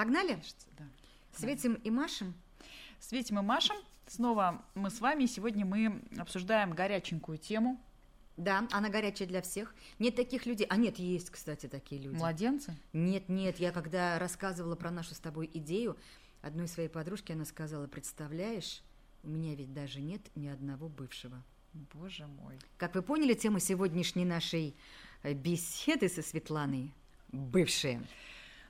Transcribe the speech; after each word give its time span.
Погнали? 0.00 0.36
Кажется, 0.36 0.66
да. 0.78 0.84
Светим 1.34 1.74
и 1.74 1.90
Машем. 1.90 2.32
Светим 3.00 3.38
и 3.38 3.42
Машем. 3.42 3.76
Снова 4.06 4.64
мы 4.74 4.88
с 4.88 4.98
вами. 4.98 5.26
Сегодня 5.26 5.66
мы 5.66 6.00
обсуждаем 6.16 6.70
горяченькую 6.70 7.36
тему. 7.36 7.78
Да, 8.38 8.66
она 8.70 8.88
горячая 8.88 9.28
для 9.28 9.42
всех. 9.42 9.74
Нет 9.98 10.16
таких 10.16 10.46
людей. 10.46 10.66
А 10.70 10.78
нет, 10.78 10.98
есть, 10.98 11.28
кстати, 11.28 11.66
такие 11.66 12.00
люди. 12.00 12.16
Младенцы? 12.16 12.74
Нет, 12.94 13.28
нет, 13.28 13.60
я 13.60 13.72
когда 13.72 14.18
рассказывала 14.18 14.74
про 14.74 14.90
нашу 14.90 15.14
с 15.14 15.18
тобой 15.18 15.50
идею, 15.52 15.98
одной 16.40 16.66
своей 16.66 16.88
подружке 16.88 17.34
она 17.34 17.44
сказала, 17.44 17.86
представляешь, 17.86 18.82
у 19.22 19.28
меня 19.28 19.54
ведь 19.54 19.74
даже 19.74 20.00
нет 20.00 20.22
ни 20.34 20.48
одного 20.48 20.88
бывшего. 20.88 21.44
Боже 21.92 22.26
мой. 22.26 22.58
Как 22.78 22.94
вы 22.94 23.02
поняли, 23.02 23.34
тема 23.34 23.60
сегодняшней 23.60 24.24
нашей 24.24 24.74
э, 25.22 25.34
беседы 25.34 26.08
со 26.08 26.22
Светланой– 26.22 26.90
бывшие. 27.32 28.02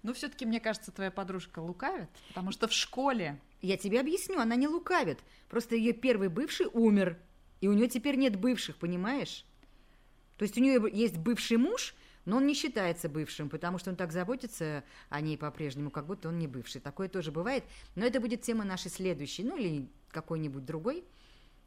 Ну, 0.02 0.14
все-таки, 0.14 0.46
мне 0.46 0.60
кажется, 0.60 0.92
твоя 0.92 1.10
подружка 1.10 1.58
лукавит, 1.58 2.08
потому 2.28 2.52
что 2.52 2.68
в 2.68 2.72
школе... 2.72 3.38
Я 3.62 3.76
тебе 3.76 4.00
объясню, 4.00 4.40
она 4.40 4.56
не 4.56 4.68
лукавит. 4.68 5.18
Просто 5.50 5.76
ее 5.76 5.92
первый 5.92 6.28
бывший 6.28 6.66
умер, 6.72 7.18
и 7.60 7.68
у 7.68 7.74
нее 7.74 7.88
теперь 7.88 8.16
нет 8.16 8.36
бывших, 8.36 8.76
понимаешь? 8.76 9.44
То 10.38 10.44
есть 10.44 10.56
у 10.56 10.62
нее 10.62 10.82
есть 10.90 11.18
бывший 11.18 11.58
муж, 11.58 11.94
но 12.24 12.38
он 12.38 12.46
не 12.46 12.54
считается 12.54 13.10
бывшим, 13.10 13.50
потому 13.50 13.76
что 13.78 13.90
он 13.90 13.96
так 13.96 14.12
заботится 14.12 14.84
о 15.10 15.20
ней 15.20 15.36
по-прежнему, 15.36 15.90
как 15.90 16.06
будто 16.06 16.28
он 16.28 16.38
не 16.38 16.46
бывший. 16.46 16.80
Такое 16.80 17.08
тоже 17.08 17.32
бывает. 17.32 17.64
Но 17.96 18.06
это 18.06 18.20
будет 18.20 18.40
тема 18.40 18.64
нашей 18.64 18.90
следующей, 18.90 19.44
ну 19.44 19.58
или 19.58 19.86
какой-нибудь 20.10 20.64
другой, 20.64 21.04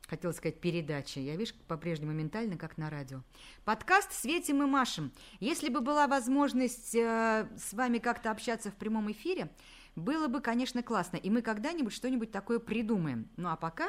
хотела 0.08 0.32
сказать, 0.32 0.60
передачи. 0.60 1.20
Я, 1.20 1.36
видишь, 1.36 1.56
по-прежнему 1.68 2.12
ментально, 2.12 2.58
как 2.58 2.78
на 2.78 2.90
радио. 2.90 3.22
Подкаст 3.66 4.12
«Светим 4.14 4.64
и 4.64 4.66
Машем». 4.66 5.12
Если 5.40 5.70
бы 5.70 5.82
была 5.82 6.08
возможность 6.08 6.96
э, 6.96 7.48
с 7.58 7.74
вами 7.74 7.98
как-то 7.98 8.32
общаться 8.32 8.72
в 8.72 8.76
прямом 8.76 9.12
эфире, 9.12 9.52
было 9.96 10.28
бы, 10.28 10.42
конечно, 10.42 10.84
классно. 10.84 11.18
И 11.18 11.30
мы 11.30 11.42
когда-нибудь 11.42 11.94
что-нибудь 11.94 12.32
такое 12.32 12.60
придумаем. 12.60 13.30
Ну 13.38 13.50
а 13.50 13.56
пока 13.56 13.88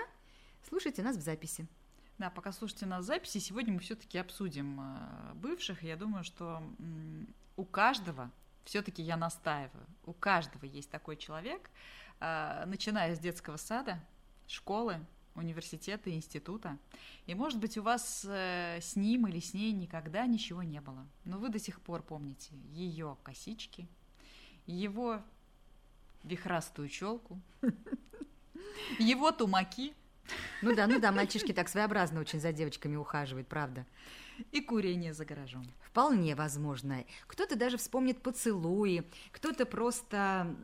слушайте 0.68 1.02
нас 1.02 1.16
в 1.16 1.20
записи. 1.20 1.66
Да, 2.18 2.30
пока 2.30 2.52
слушайте 2.52 2.86
нас 2.86 3.04
в 3.04 3.06
записи, 3.06 3.38
сегодня 3.38 3.72
мы 3.72 3.80
все-таки 3.80 4.18
обсудим 4.18 4.80
э, 4.80 5.34
бывших. 5.34 5.82
Я 5.82 5.96
думаю, 5.96 6.22
что 6.22 6.62
у 7.56 7.64
каждого, 7.64 8.30
все-таки 8.64 9.02
я 9.02 9.16
настаиваю, 9.16 9.84
у 10.06 10.12
каждого 10.12 10.64
есть 10.64 10.90
такой 10.90 11.16
человек, 11.16 11.70
э, 12.20 12.64
начиная 12.66 13.16
с 13.16 13.18
детского 13.18 13.56
сада, 13.56 13.98
школы, 14.46 15.00
университета, 15.34 16.10
института. 16.10 16.78
И, 17.26 17.34
может 17.34 17.58
быть, 17.58 17.76
у 17.76 17.82
вас 17.82 18.24
э, 18.28 18.78
с 18.80 18.96
ним 18.96 19.26
или 19.26 19.40
с 19.40 19.54
ней 19.54 19.72
никогда 19.72 20.26
ничего 20.26 20.62
не 20.62 20.80
было. 20.80 21.06
Но 21.24 21.38
вы 21.38 21.48
до 21.48 21.58
сих 21.58 21.80
пор 21.80 22.02
помните 22.02 22.54
ее 22.72 23.16
косички, 23.22 23.88
его 24.66 25.22
вихрастую 26.22 26.88
челку, 26.88 27.40
его 28.98 29.30
тумаки 29.32 29.94
Ну 30.62 30.74
да, 30.74 30.86
ну 30.86 30.98
да, 31.00 31.12
мальчишки 31.12 31.52
так 31.52 31.68
своеобразно 31.68 32.20
очень 32.20 32.40
за 32.40 32.52
девочками 32.52 32.96
ухаживают, 32.96 33.48
правда. 33.48 33.86
И 34.52 34.60
курение 34.60 35.12
за 35.12 35.24
гаражом. 35.24 35.66
Вполне 35.82 36.34
возможно. 36.34 37.04
Кто-то 37.26 37.56
даже 37.56 37.76
вспомнит 37.76 38.22
поцелуи, 38.22 39.04
кто-то 39.32 39.66
просто 39.66 40.54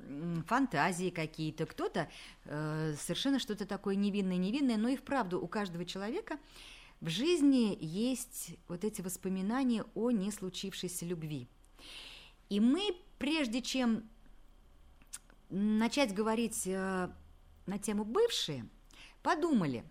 фантазии 0.47 1.11
какие-то, 1.11 1.67
кто-то 1.67 2.09
э, 2.45 2.95
совершенно 2.99 3.39
что-то 3.39 3.67
такое 3.67 3.95
невинное-невинное, 3.95 4.77
но 4.77 4.89
и 4.89 4.97
вправду 4.97 5.41
у 5.41 5.47
каждого 5.47 5.85
человека 5.85 6.39
в 7.01 7.09
жизни 7.09 7.79
есть 7.81 8.57
вот 8.69 8.85
эти 8.85 9.01
воспоминания 9.01 9.85
о 9.95 10.11
не 10.11 10.31
случившейся 10.31 11.07
любви. 11.07 11.49
И 12.49 12.61
мы, 12.61 12.97
прежде 13.19 13.63
чем 13.63 14.09
начать 15.49 16.15
говорить 16.15 16.67
э, 16.67 17.11
на 17.67 17.79
тему 17.79 18.05
«бывшие», 18.05 18.69
подумали, 19.23 19.85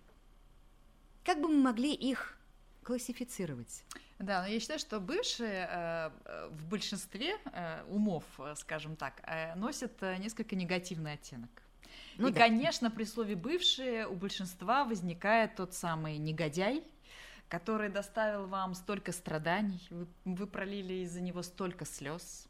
как 1.24 1.40
бы 1.40 1.48
мы 1.48 1.60
могли 1.62 1.92
их 1.92 2.38
классифицировать. 2.82 3.84
Да, 4.18 4.42
но 4.42 4.48
я 4.48 4.60
считаю, 4.60 4.78
что 4.78 5.00
бывшие 5.00 5.68
э, 5.70 6.10
э, 6.24 6.48
в 6.50 6.66
большинстве 6.66 7.36
э, 7.52 7.82
умов, 7.88 8.24
скажем 8.56 8.96
так, 8.96 9.22
э, 9.26 9.54
носят 9.54 10.00
несколько 10.18 10.56
негативный 10.56 11.14
оттенок. 11.14 11.50
Ну 12.18 12.28
и, 12.28 12.32
да. 12.32 12.40
конечно, 12.40 12.90
при 12.90 13.04
слове 13.04 13.34
«бывшие» 13.34 14.06
у 14.06 14.14
большинства 14.14 14.84
возникает 14.84 15.56
тот 15.56 15.74
самый 15.74 16.18
негодяй, 16.18 16.84
который 17.48 17.88
доставил 17.88 18.46
вам 18.46 18.74
столько 18.74 19.12
страданий, 19.12 19.80
вы, 19.90 20.06
вы 20.24 20.46
пролили 20.46 21.04
из-за 21.04 21.20
него 21.20 21.42
столько 21.42 21.86
слез, 21.86 22.46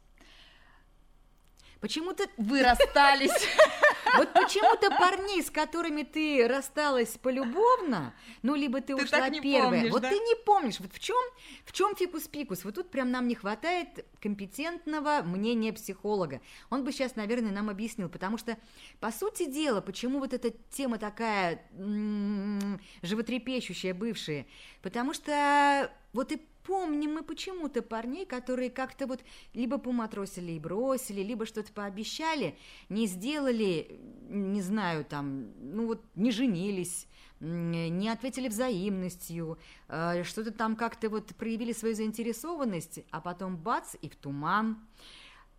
Почему-то 1.81 2.27
вы 2.37 2.61
расстались. 2.61 3.31
Вот 4.17 4.33
почему-то 4.33 4.89
парней, 4.89 5.41
с 5.43 5.49
которыми 5.49 6.03
ты 6.03 6.47
рассталась 6.47 7.17
полюбовно, 7.17 8.13
ну, 8.41 8.55
либо 8.55 8.81
ты, 8.81 8.95
Ты 8.95 9.03
ушла 9.03 9.29
первая, 9.29 9.69
помнишь, 9.71 9.91
вот 9.91 10.01
да? 10.01 10.09
ты 10.09 10.15
не 10.15 10.35
помнишь, 10.43 10.79
вот 10.79 10.93
в 10.93 10.99
чем, 10.99 11.17
в 11.65 11.71
чем 11.71 11.95
фикус-пикус? 11.95 12.63
Вот 12.63 12.75
тут 12.75 12.89
прям 12.91 13.11
нам 13.11 13.27
не 13.27 13.35
хватает 13.35 14.05
компетентного 14.19 15.21
мнения 15.23 15.73
психолога. 15.73 16.41
Он 16.69 16.83
бы 16.83 16.91
сейчас, 16.91 17.15
наверное, 17.15 17.51
нам 17.51 17.69
объяснил, 17.69 18.09
потому 18.09 18.37
что, 18.37 18.57
по 18.99 19.11
сути 19.11 19.45
дела, 19.45 19.81
почему 19.81 20.19
вот 20.19 20.33
эта 20.33 20.51
тема 20.71 20.97
такая 20.97 21.61
м, 21.77 22.79
животрепещущая, 23.01 23.93
бывшая, 23.93 24.45
потому 24.81 25.13
что 25.13 25.91
вот 26.13 26.31
и 26.31 26.41
помним 26.63 27.13
мы 27.13 27.23
почему-то 27.23 27.81
парней, 27.81 28.25
которые 28.25 28.69
как-то 28.69 29.07
вот 29.07 29.21
либо 29.53 29.77
поматросили 29.77 30.53
и 30.53 30.59
бросили, 30.59 31.21
либо 31.21 31.45
что-то 31.45 31.71
пообещали, 31.73 32.57
не 32.89 33.07
сделали, 33.07 33.99
не 34.29 34.61
знаю, 34.61 35.05
там, 35.05 35.51
ну 35.59 35.87
вот 35.87 36.03
не 36.15 36.31
женились, 36.31 37.07
не 37.39 38.09
ответили 38.09 38.47
взаимностью, 38.47 39.57
э, 39.87 40.23
что-то 40.23 40.51
там 40.51 40.75
как-то 40.75 41.09
вот 41.09 41.35
проявили 41.35 41.73
свою 41.73 41.95
заинтересованность, 41.95 42.99
а 43.11 43.19
потом 43.21 43.57
бац 43.57 43.95
и 44.01 44.09
в 44.09 44.15
туман. 44.15 44.79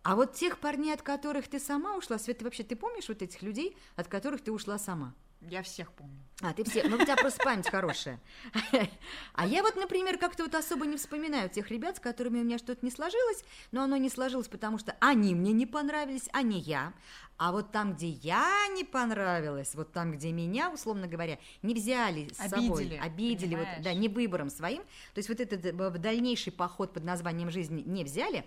А 0.03 0.15
вот 0.15 0.33
тех 0.33 0.59
парней, 0.59 0.93
от 0.93 1.01
которых 1.01 1.47
ты 1.47 1.59
сама 1.59 1.95
ушла, 1.95 2.17
Света, 2.17 2.43
вообще 2.43 2.63
ты 2.63 2.75
помнишь 2.75 3.07
вот 3.07 3.21
этих 3.21 3.41
людей, 3.41 3.77
от 3.95 4.07
которых 4.07 4.41
ты 4.41 4.51
ушла 4.51 4.77
сама? 4.77 5.13
Я 5.49 5.61
всех 5.63 5.91
помню. 5.91 6.23
А, 6.41 6.53
ты 6.53 6.63
все, 6.63 6.83
ну 6.83 6.97
у 6.97 6.99
тебя 6.99 7.15
просто 7.15 7.43
память 7.43 7.69
хорошая. 7.69 8.19
А 9.33 9.47
я 9.47 9.63
вот, 9.63 9.75
например, 9.75 10.17
как-то 10.17 10.43
вот 10.43 10.55
особо 10.55 10.85
не 10.85 10.97
вспоминаю 10.97 11.49
тех 11.49 11.69
ребят, 11.71 11.97
с 11.97 11.99
которыми 11.99 12.39
у 12.39 12.43
меня 12.43 12.57
что-то 12.57 12.85
не 12.85 12.91
сложилось, 12.91 13.43
но 13.71 13.83
оно 13.83 13.97
не 13.97 14.09
сложилось, 14.09 14.47
потому 14.47 14.77
что 14.77 14.95
они 14.99 15.35
мне 15.35 15.53
не 15.53 15.65
понравились, 15.65 16.29
а 16.33 16.41
не 16.41 16.59
я. 16.59 16.93
А 17.37 17.51
вот 17.51 17.71
там, 17.71 17.93
где 17.93 18.09
я 18.09 18.67
не 18.75 18.83
понравилась, 18.83 19.73
вот 19.73 19.91
там, 19.91 20.11
где 20.11 20.31
меня, 20.31 20.69
условно 20.69 21.07
говоря, 21.07 21.39
не 21.61 21.73
взяли 21.73 22.29
с 22.31 22.37
собой, 22.49 22.83
Обидели, 22.83 22.95
обидели, 22.97 23.55
вот, 23.55 23.67
да, 23.81 23.93
не 23.93 24.07
выбором 24.07 24.49
своим, 24.49 24.83
то 25.13 25.19
есть 25.19 25.29
вот 25.29 25.39
этот 25.39 25.65
э, 25.65 25.89
дальнейший 25.99 26.53
поход 26.53 26.93
под 26.93 27.03
названием 27.03 27.49
жизни 27.49 27.83
не 27.85 28.03
взяли, 28.03 28.45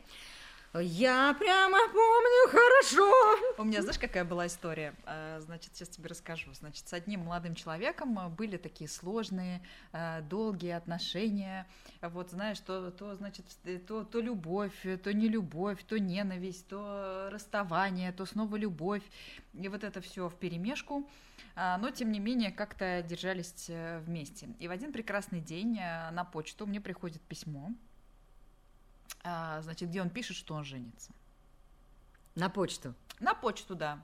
я 0.80 1.34
прямо 1.38 1.78
помню 1.88 2.50
хорошо. 2.50 3.12
У 3.58 3.64
меня, 3.64 3.82
знаешь, 3.82 3.98
какая 3.98 4.24
была 4.24 4.46
история? 4.46 4.94
А, 5.04 5.40
Значит, 5.40 5.74
сейчас 5.74 5.88
тебе 5.88 6.08
расскажу. 6.08 6.52
Значит, 6.54 6.88
с 6.88 6.92
одним 6.92 7.20
молодым 7.20 7.54
человеком 7.54 8.18
а, 8.18 8.28
были 8.28 8.56
такие 8.56 8.88
сложные, 8.88 9.62
а, 9.92 10.20
долгие 10.22 10.72
отношения. 10.72 11.66
Вот, 12.02 12.30
знаешь, 12.30 12.60
то, 12.60 12.90
то 12.90 13.14
значит, 13.14 13.46
э, 13.64 13.78
то, 13.78 14.04
то 14.04 14.20
любовь, 14.20 14.86
то 15.02 15.12
не 15.12 15.28
любовь, 15.28 15.82
то 15.84 15.98
ненависть, 15.98 16.68
то 16.68 17.28
расставание, 17.30 18.12
то 18.12 18.26
снова 18.26 18.56
любовь. 18.56 19.02
И 19.54 19.68
вот 19.68 19.84
это 19.84 20.00
все 20.00 20.28
в 20.28 20.34
перемешку. 20.34 21.08
Но, 21.54 21.90
тем 21.90 22.12
не 22.12 22.20
менее, 22.20 22.50
как-то 22.50 23.02
держались 23.02 23.66
э, 23.68 24.00
вместе. 24.00 24.48
И 24.58 24.68
в 24.68 24.70
один 24.70 24.92
прекрасный 24.92 25.40
день 25.40 25.78
э, 25.78 26.10
на 26.10 26.24
почту 26.24 26.66
мне 26.66 26.80
приходит 26.80 27.22
письмо, 27.22 27.70
значит, 29.22 29.88
где 29.88 30.02
он 30.02 30.10
пишет, 30.10 30.36
что 30.36 30.54
он 30.54 30.64
женится. 30.64 31.12
На 32.34 32.48
почту. 32.48 32.94
На 33.18 33.34
почту, 33.34 33.74
да. 33.74 34.02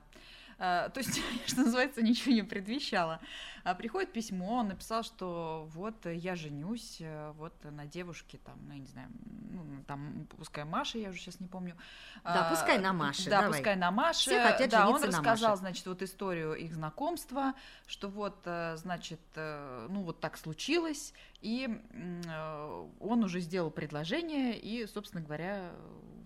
А, 0.65 0.87
То 0.89 1.01
есть, 1.01 1.19
что 1.45 1.63
называется, 1.63 2.01
ничего 2.01 2.33
не 2.33 2.43
предвещало. 2.43 3.19
А 3.65 3.75
Приходит 3.75 4.13
письмо, 4.13 4.59
он 4.59 4.69
написал, 4.69 5.03
что 5.03 5.67
вот 5.73 6.05
э, 6.05 6.15
я 6.15 6.35
женюсь, 6.37 6.97
э, 7.01 7.33
вот 7.37 7.53
на 7.65 7.85
девушке, 7.85 8.39
там, 8.45 8.57
ну, 8.65 8.73
я 8.73 8.79
не 8.79 8.87
знаю, 8.87 9.09
ну, 9.51 9.83
там, 9.85 10.25
пускай 10.37 10.63
Маша, 10.63 10.99
я 10.99 11.09
уже 11.09 11.19
сейчас 11.19 11.41
не 11.41 11.47
помню. 11.47 11.75
Да, 12.23 12.47
А, 12.47 12.49
пускай 12.49 12.77
на 12.77 12.93
Маше, 12.93 13.29
Да, 13.29 13.41
давай. 13.41 13.59
пускай 13.59 13.75
на 13.75 13.91
Маше. 13.91 14.19
Все 14.19 14.41
хотят 14.41 14.69
да, 14.69 14.87
он 14.87 15.03
рассказал, 15.03 15.51
Маше. 15.51 15.59
значит, 15.59 15.85
вот 15.85 16.01
историю 16.01 16.53
их 16.53 16.73
знакомства, 16.73 17.55
что 17.85 18.07
вот, 18.07 18.39
э, 18.45 18.77
значит, 18.77 19.19
э, 19.35 19.87
ну, 19.89 20.03
вот 20.03 20.21
так 20.21 20.37
случилось, 20.37 21.13
и 21.41 21.67
э, 21.91 22.87
он 23.01 23.23
уже 23.25 23.41
сделал 23.41 23.69
предложение, 23.69 24.57
и, 24.57 24.85
собственно 24.87 25.21
говоря, 25.21 25.71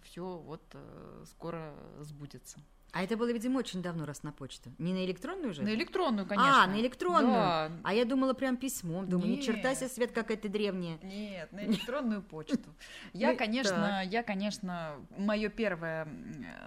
все 0.03 0.37
вот 0.37 0.61
э, 0.73 1.23
скоро 1.25 1.73
сбудется. 2.01 2.59
А 2.97 3.03
это 3.03 3.15
было, 3.15 3.31
видимо, 3.31 3.59
очень 3.59 3.83
давно, 3.83 4.07
раз 4.07 4.23
на 4.23 4.31
почту. 4.31 4.71
Не 4.79 4.91
на 4.91 5.05
электронную 5.05 5.53
же? 5.53 5.61
На 5.61 5.69
электронную, 5.69 6.27
конечно. 6.27 6.63
А, 6.63 6.65
на 6.65 6.79
электронную. 6.79 7.31
Да. 7.31 7.71
А 7.83 7.93
я 7.93 8.05
думала 8.05 8.33
прям 8.33 8.57
письмом. 8.57 9.07
Думаю, 9.07 9.35
Нет. 9.35 9.43
черта 9.45 9.75
себе, 9.75 9.87
Свет, 9.87 10.11
какая 10.13 10.35
ты 10.35 10.49
древняя. 10.49 10.97
Нет, 11.03 11.51
на 11.51 11.63
электронную 11.65 12.23
почту. 12.23 12.57
Я, 13.13 13.33
Ну, 13.33 13.37
конечно, 13.37 14.03
я, 14.03 14.23
конечно, 14.23 14.95
мое 15.15 15.49
первое, 15.49 16.07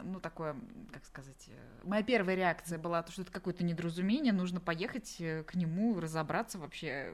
ну, 0.04 0.20
такое, 0.20 0.54
как 0.92 1.04
сказать, 1.04 1.50
моя 1.82 2.04
первая 2.04 2.36
реакция 2.36 2.78
была, 2.78 3.02
то, 3.02 3.10
что 3.10 3.22
это 3.22 3.32
какое-то 3.32 3.64
недоразумение, 3.64 4.32
нужно 4.32 4.60
поехать 4.60 5.16
э, 5.18 5.42
к 5.42 5.56
нему, 5.56 5.98
разобраться 5.98 6.58
вообще, 6.58 7.12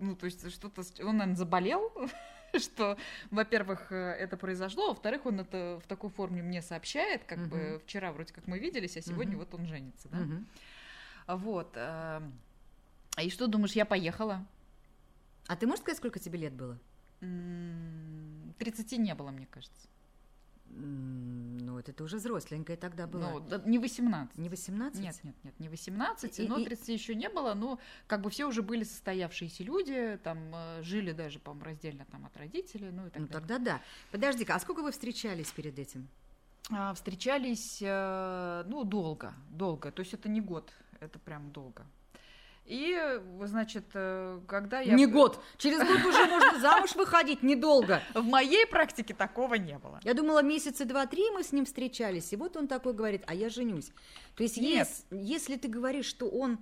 ну, 0.00 0.16
то 0.16 0.26
есть 0.26 0.50
что-то, 0.52 0.82
он, 1.00 1.16
наверное, 1.16 1.36
заболел, 1.36 1.90
что, 2.60 2.96
во-первых, 3.30 3.90
э, 3.92 4.12
это 4.18 4.36
произошло, 4.36 4.86
а 4.86 4.88
во-вторых, 4.90 5.26
он 5.26 5.40
это 5.40 5.80
в 5.82 5.86
такой 5.86 6.10
форме 6.10 6.42
мне 6.42 6.62
сообщает, 6.62 7.24
как 7.24 7.38
бы 7.48 7.80
вчера 7.84 8.12
вроде 8.12 8.32
как 8.32 8.46
мы 8.46 8.58
виделись, 8.58 8.96
а 8.96 9.02
сегодня 9.02 9.36
вот 9.36 9.54
он 9.54 9.66
женится, 9.66 10.08
да? 10.08 10.18
Вот. 11.26 11.72
э, 11.76 12.20
И 13.22 13.30
что 13.30 13.46
думаешь, 13.46 13.72
я 13.72 13.84
поехала? 13.84 14.44
А 15.46 15.56
ты 15.56 15.66
можешь 15.66 15.82
сказать, 15.82 15.98
сколько 15.98 16.18
тебе 16.18 16.38
лет 16.38 16.52
было? 16.54 16.78
М, 17.20 18.54
30 18.58 18.98
не 18.98 19.14
было, 19.14 19.30
мне 19.30 19.46
кажется. 19.46 19.88
Ну, 20.76 21.78
это 21.78 21.92
ты 21.92 22.02
уже 22.04 22.16
взросленькая 22.16 22.76
тогда 22.76 23.06
была. 23.06 23.30
Ну, 23.30 23.40
да, 23.40 23.58
не 23.64 23.78
18. 23.78 24.36
Не 24.38 24.48
18? 24.48 25.00
Нет, 25.00 25.14
нет, 25.24 25.34
нет, 25.44 25.60
не 25.60 25.68
18, 25.68 26.38
И- 26.40 26.48
но 26.48 26.58
и- 26.58 26.64
30 26.64 26.88
еще 26.88 27.14
не 27.14 27.28
было, 27.28 27.54
но 27.54 27.78
как 28.06 28.20
бы 28.22 28.30
все 28.30 28.46
уже 28.46 28.62
были 28.62 28.82
состоявшиеся 28.84 29.62
люди, 29.64 30.18
там 30.22 30.38
э, 30.54 30.82
жили 30.82 31.12
даже, 31.12 31.38
по-моему, 31.38 31.64
раздельно 31.66 32.04
там 32.10 32.26
от 32.26 32.36
родителей, 32.36 32.90
ну 32.90 33.06
и 33.06 33.10
так 33.10 33.22
Ну, 33.22 33.28
далее. 33.28 33.40
тогда 33.40 33.58
да. 33.58 33.80
Подожди-ка, 34.10 34.54
а 34.56 34.60
сколько 34.60 34.82
вы 34.82 34.90
встречались 34.90 35.50
перед 35.52 35.78
этим? 35.78 36.08
А, 36.70 36.92
встречались, 36.94 37.80
э, 37.82 38.64
ну, 38.66 38.84
долго, 38.84 39.34
долго, 39.50 39.92
то 39.92 40.00
есть 40.00 40.14
это 40.14 40.28
не 40.28 40.40
год, 40.40 40.72
это 41.00 41.18
прям 41.18 41.50
долго. 41.52 41.86
И, 42.66 42.96
э, 42.98 43.20
значит, 43.44 43.84
э, 43.92 44.40
когда 44.46 44.80
я... 44.80 44.94
Не 44.94 45.06
год. 45.06 45.38
Через 45.58 45.78
год 45.78 46.02
уже 46.04 46.24
можно 46.26 46.58
замуж 46.60 46.94
выходить, 46.94 47.42
недолго. 47.42 48.00
В 48.14 48.24
моей 48.24 48.66
практике 48.66 49.12
такого 49.12 49.54
не 49.54 49.78
было. 49.78 50.00
Я 50.02 50.14
думала, 50.14 50.42
месяца 50.42 50.86
два-три 50.86 51.30
мы 51.30 51.42
с 51.42 51.52
ним 51.52 51.66
встречались, 51.66 52.32
и 52.32 52.36
вот 52.36 52.56
он 52.56 52.66
такой 52.66 52.94
говорит, 52.94 53.22
а 53.26 53.34
я 53.34 53.50
женюсь. 53.50 53.92
То 54.34 54.42
есть 54.42 54.56
Нет. 54.56 54.88
ес- 54.88 55.04
если 55.10 55.56
ты 55.56 55.68
говоришь, 55.68 56.06
что 56.06 56.26
он... 56.28 56.58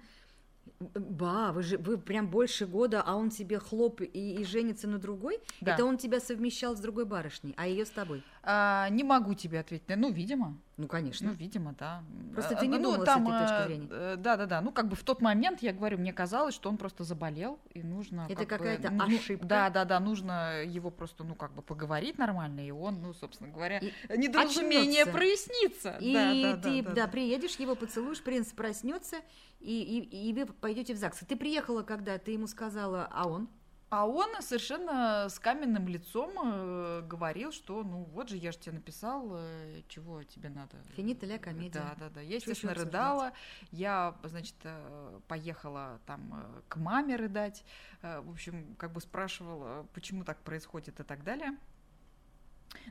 Ба, 0.80 1.52
вы, 1.52 1.62
же, 1.62 1.78
вы 1.78 1.96
прям 1.96 2.28
больше 2.28 2.66
года, 2.66 3.02
а 3.06 3.14
он 3.14 3.30
тебе 3.30 3.60
хлоп 3.60 4.00
и, 4.00 4.06
и 4.40 4.44
женится 4.44 4.88
на 4.88 4.98
другой, 4.98 5.38
Да. 5.60 5.74
это 5.74 5.84
он 5.84 5.96
тебя 5.98 6.18
совмещал 6.18 6.76
с 6.76 6.80
другой 6.80 7.04
барышней, 7.04 7.54
а 7.56 7.68
ее 7.68 7.86
с 7.86 7.90
тобой. 7.90 8.24
А, 8.44 8.88
не 8.88 9.04
могу 9.04 9.34
тебе 9.34 9.60
ответить. 9.60 9.86
Ну, 9.96 10.10
видимо. 10.10 10.58
Ну, 10.76 10.88
конечно. 10.88 11.28
Ну, 11.30 11.34
видимо, 11.34 11.74
да. 11.78 12.02
Просто 12.34 12.56
А, 12.56 12.58
ты 12.58 12.66
не 12.66 12.76
ну, 12.78 12.90
думала 12.90 13.04
с 13.04 13.06
там, 13.06 13.28
этой 13.28 13.40
точки 13.40 13.54
э, 13.54 13.66
зрения. 13.66 13.88
э, 13.90 14.16
Да, 14.18 14.36
да, 14.36 14.46
да. 14.46 14.60
Ну, 14.60 14.72
как 14.72 14.88
бы 14.88 14.96
в 14.96 15.04
тот 15.04 15.20
момент, 15.22 15.62
я 15.62 15.72
говорю, 15.72 15.98
мне 15.98 16.12
казалось, 16.12 16.52
что 16.52 16.68
он 16.68 16.76
просто 16.76 17.04
заболел, 17.04 17.60
и 17.72 17.84
нужно... 17.84 18.26
Это 18.28 18.44
как 18.44 18.58
бы, 18.58 18.64
какая-то 18.64 18.90
ну, 18.90 19.04
ошибка? 19.04 19.46
Да, 19.46 19.70
да, 19.70 19.84
да, 19.84 20.00
нужно 20.00 20.64
его 20.64 20.90
просто, 20.90 21.22
ну, 21.22 21.36
как 21.36 21.52
бы 21.54 21.62
поговорить 21.62 22.18
нормально, 22.18 22.66
и 22.66 22.72
он, 22.72 23.00
ну, 23.00 23.14
собственно 23.14 23.48
говоря, 23.48 23.78
И 23.78 23.92
недоразумение 24.16 25.02
очнётся. 25.02 25.12
прояснится. 25.12 25.96
И 26.00 26.12
Да, 26.12 26.32
да, 26.34 26.56
ты, 26.60 26.82
да, 26.82 26.88
да, 26.88 26.94
да. 26.94 27.08
приедешь, 27.08 27.54
его 27.56 27.76
поцелуешь, 27.76 28.22
принц 28.22 28.48
проснется, 28.52 29.18
и, 29.60 30.00
и, 30.10 30.30
и 30.30 30.32
вы 30.32 30.46
пойдете 30.46 30.94
в 30.94 30.96
ЗАГС. 30.96 31.20
Ты 31.28 31.36
приехала, 31.36 31.82
когда 31.82 32.18
ты 32.18 32.32
ему 32.32 32.48
сказала, 32.48 33.08
а 33.12 33.28
он? 33.28 33.48
А 33.92 34.06
он 34.06 34.30
совершенно 34.40 35.28
с 35.28 35.38
каменным 35.38 35.86
лицом 35.86 36.32
э, 36.42 37.02
говорил, 37.02 37.52
что, 37.52 37.84
ну, 37.84 38.04
вот 38.04 38.30
же 38.30 38.38
я 38.38 38.50
же 38.50 38.56
тебе 38.56 38.72
написал, 38.76 39.28
э, 39.34 39.82
чего 39.86 40.22
тебе 40.22 40.48
надо. 40.48 40.78
Финита 40.96 41.26
ля 41.26 41.38
комедия. 41.38 41.80
Да, 41.80 41.94
да, 41.98 42.08
да. 42.08 42.20
Я, 42.22 42.36
ещё 42.36 42.52
естественно, 42.52 42.72
рыдала. 42.72 43.32
Я, 43.70 44.16
значит, 44.24 44.54
э, 44.64 45.20
поехала 45.28 46.00
там 46.06 46.42
к 46.68 46.76
маме 46.76 47.16
рыдать. 47.16 47.64
В 48.00 48.30
общем, 48.30 48.74
как 48.76 48.92
бы 48.92 49.02
спрашивала, 49.02 49.86
почему 49.92 50.24
так 50.24 50.38
происходит 50.38 50.98
и 50.98 51.02
так 51.02 51.22
далее. 51.22 51.54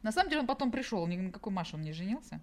На 0.03 0.12
самом 0.12 0.30
деле 0.30 0.42
он 0.42 0.48
потом 0.48 0.71
пришел, 0.71 1.07
ни 1.07 1.18
на 1.18 1.31
какой 1.31 1.51
Маше 1.51 1.77
он 1.77 1.81
не 1.81 1.94
женился. 1.94 2.42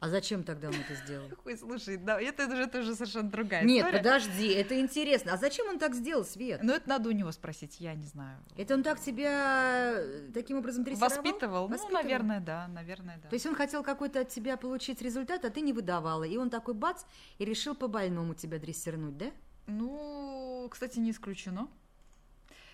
А 0.00 0.08
зачем 0.08 0.44
тогда 0.44 0.68
он 0.68 0.74
это 0.74 0.94
сделал? 0.94 1.28
Ой, 1.44 1.58
слушай, 1.58 1.98
да, 1.98 2.18
это 2.18 2.46
уже 2.46 2.66
тоже 2.66 2.94
совершенно 2.94 3.30
другая 3.30 3.64
Нет, 3.64 3.84
история. 3.84 3.98
подожди, 3.98 4.48
это 4.48 4.80
интересно. 4.80 5.34
А 5.34 5.36
зачем 5.36 5.68
он 5.68 5.78
так 5.78 5.94
сделал, 5.94 6.24
Свет? 6.24 6.62
Но 6.62 6.72
это 6.72 6.88
надо 6.88 7.10
у 7.10 7.12
него 7.12 7.30
спросить, 7.32 7.80
я 7.80 7.94
не 7.94 8.06
знаю. 8.06 8.38
Это 8.56 8.74
он 8.74 8.82
так 8.82 8.98
тебя 8.98 9.92
э, 9.98 10.30
таким 10.32 10.56
образом 10.56 10.84
дрессировал? 10.84 11.10
Воспитывал? 11.10 11.68
Ну, 11.68 11.74
Воспитывал? 11.74 12.02
наверное, 12.02 12.40
да, 12.40 12.66
наверное, 12.68 13.20
да. 13.22 13.28
То 13.28 13.34
есть 13.34 13.44
он 13.44 13.54
хотел 13.54 13.82
какой-то 13.82 14.20
от 14.20 14.30
тебя 14.30 14.56
получить 14.56 15.02
результат, 15.02 15.44
а 15.44 15.50
ты 15.50 15.60
не 15.60 15.74
выдавала. 15.74 16.24
И 16.24 16.38
он 16.38 16.48
такой 16.48 16.72
бац, 16.72 17.04
и 17.38 17.44
решил 17.44 17.74
по-больному 17.74 18.32
тебя 18.32 18.58
дрессирнуть, 18.58 19.18
да? 19.18 19.30
Ну, 19.66 20.66
кстати, 20.70 20.98
не 20.98 21.10
исключено. 21.10 21.68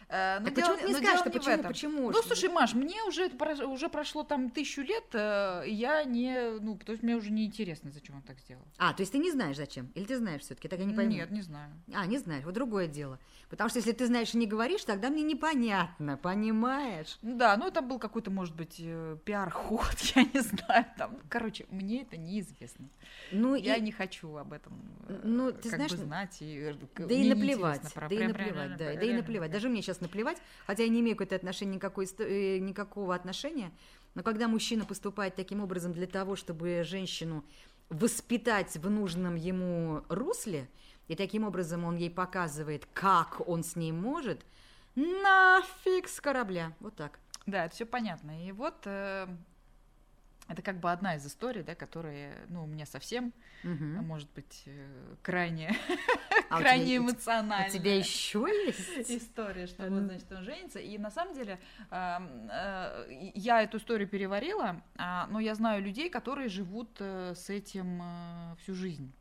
Э, 0.08 0.38
но 0.38 0.46
Так 0.46 0.54
дело- 0.54 0.66
почему 0.66 0.76
ты 0.78 0.86
не 0.86 0.92
но 0.92 0.98
скажешь, 0.98 1.20
что 1.20 1.30
почему, 1.30 1.62
почему? 1.64 2.10
Ну, 2.10 2.22
слушай, 2.22 2.48
Маш, 2.48 2.74
мне 2.74 3.02
уже, 3.04 3.28
уже 3.66 3.88
прошло 3.88 4.22
там 4.22 4.50
тысячу 4.50 4.82
лет, 4.82 5.04
э, 5.12 5.64
я 5.66 6.04
не, 6.04 6.60
ну, 6.60 6.76
то 6.76 6.92
есть 6.92 7.02
мне 7.02 7.16
уже 7.16 7.32
не 7.32 7.44
интересно, 7.44 7.90
зачем 7.90 8.16
он 8.16 8.22
так 8.22 8.38
сделал. 8.38 8.62
А, 8.78 8.92
то 8.92 9.02
есть 9.02 9.12
ты 9.12 9.18
не 9.18 9.32
знаешь, 9.32 9.56
зачем? 9.56 9.90
Или 9.94 10.04
ты 10.04 10.16
знаешь 10.18 10.42
все-таки? 10.42 10.68
Так 10.68 10.78
я 10.78 10.84
не 10.84 10.94
пойму. 10.94 11.10
Нет, 11.10 11.30
не 11.32 11.42
знаю. 11.42 11.72
А, 11.92 12.06
не 12.06 12.18
знаешь, 12.18 12.44
вот 12.44 12.54
другое 12.54 12.86
дело. 12.86 13.18
Потому 13.50 13.68
что 13.68 13.78
если 13.80 13.92
ты 13.92 14.06
знаешь 14.06 14.34
и 14.34 14.38
не 14.38 14.46
говоришь, 14.46 14.84
тогда 14.84 15.10
мне 15.10 15.22
непонятно, 15.22 16.16
понимаешь? 16.16 17.18
Ну 17.22 17.36
Да, 17.36 17.56
ну 17.56 17.66
это 17.66 17.82
был 17.82 17.98
какой-то, 17.98 18.30
может 18.30 18.54
быть, 18.54 18.76
э, 18.78 19.16
пиар-ход, 19.24 19.96
я 20.14 20.22
не 20.22 20.40
знаю, 20.40 20.86
там, 20.96 21.18
короче, 21.28 21.66
мне 21.70 22.02
это 22.02 22.16
неизвестно. 22.16 22.88
Ну, 23.32 23.54
Я 23.56 23.76
и... 23.76 23.80
не 23.80 23.92
хочу 23.92 24.36
об 24.36 24.52
этом 24.52 24.72
Ну, 25.24 25.52
ты 25.52 25.68
как 25.68 25.78
знаешь, 25.78 25.90
бы 25.92 25.96
знать. 25.96 26.36
И, 26.40 26.74
Да 26.96 27.14
и 27.14 27.28
наплевать, 27.28 27.82
да 27.94 28.14
и 28.14 28.26
наплевать, 28.26 28.76
да, 28.76 28.94
да 28.94 29.02
и 29.02 29.12
наплевать. 29.12 29.50
Даже 29.50 29.68
мне 29.68 29.82
сейчас 29.82 29.95
наплевать, 30.00 30.38
хотя 30.66 30.82
я 30.82 30.88
не 30.88 31.00
имею 31.00 31.16
какое-то 31.16 31.36
отношение 31.36 31.76
никакой, 31.76 32.04
исто- 32.04 32.26
э, 32.26 32.58
никакого 32.58 33.14
отношения, 33.14 33.72
но 34.14 34.22
когда 34.22 34.48
мужчина 34.48 34.84
поступает 34.84 35.34
таким 35.34 35.60
образом 35.60 35.92
для 35.92 36.06
того, 36.06 36.36
чтобы 36.36 36.82
женщину 36.84 37.44
воспитать 37.90 38.76
в 38.76 38.90
нужном 38.90 39.34
ему 39.34 40.02
русле, 40.08 40.68
и 41.08 41.14
таким 41.14 41.44
образом 41.44 41.84
он 41.84 41.96
ей 41.96 42.10
показывает, 42.10 42.86
как 42.92 43.46
он 43.48 43.62
с 43.62 43.76
ней 43.76 43.92
может, 43.92 44.40
нафиг 44.94 46.08
с 46.08 46.20
корабля. 46.20 46.72
Вот 46.80 46.96
так. 46.96 47.18
Да, 47.46 47.66
это 47.66 47.74
все 47.74 47.86
понятно. 47.86 48.44
И 48.44 48.52
вот 48.52 48.74
э, 48.86 49.28
это 50.48 50.62
как 50.62 50.78
бы 50.80 50.90
одна 50.92 51.16
из 51.16 51.26
историй, 51.26 51.62
да, 51.62 51.74
которые, 51.74 52.34
ну, 52.48 52.64
у 52.64 52.66
меня 52.66 52.86
совсем, 52.86 53.32
а 53.64 53.68
может 54.02 54.30
быть, 54.32 54.62
э, 54.66 55.14
крайне, 55.22 55.74
А 56.50 56.58
крайне 56.60 56.98
эмоциональная. 56.98 57.68
У 57.68 57.72
тебя 57.72 57.96
еще 57.96 58.46
есть? 58.66 59.10
история, 59.10 59.66
что 59.66 59.88
Ну. 59.90 59.96
вот, 59.96 60.04
значит, 60.04 60.30
он 60.32 60.42
женится. 60.44 60.78
И 60.78 60.96
на 60.98 61.10
самом 61.10 61.34
деле 61.34 61.58
э, 61.90 63.30
я 63.34 63.62
эту 63.62 63.78
историю 63.78 64.08
переварила, 64.08 64.80
а, 64.96 65.26
но 65.30 65.40
я 65.40 65.54
знаю 65.54 65.82
людей, 65.82 66.08
которые 66.10 66.48
живут 66.48 66.90
э, 67.00 67.34
с 67.34 67.50
этим 67.50 68.00
э, 68.02 68.56
всю 68.62 68.74
жизнь, 68.74 69.12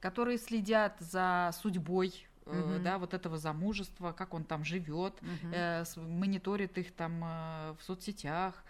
которые 0.00 0.38
следят 0.38 0.96
за 0.98 1.50
судьбой 1.60 2.12
э, 2.46 2.74
Мгм. 2.76 2.82
да, 2.82 2.98
вот 2.98 3.14
этого 3.14 3.38
замужества, 3.38 4.12
как 4.12 4.34
он 4.34 4.44
там 4.44 4.64
живет, 4.64 5.14
Мгм. 5.22 5.52
э, 5.52 5.84
с- 5.84 5.96
мониторит 5.96 6.78
их 6.78 6.92
там 6.92 7.22
э, 7.24 7.72
в 7.78 7.82
соцсетях. 7.82 8.64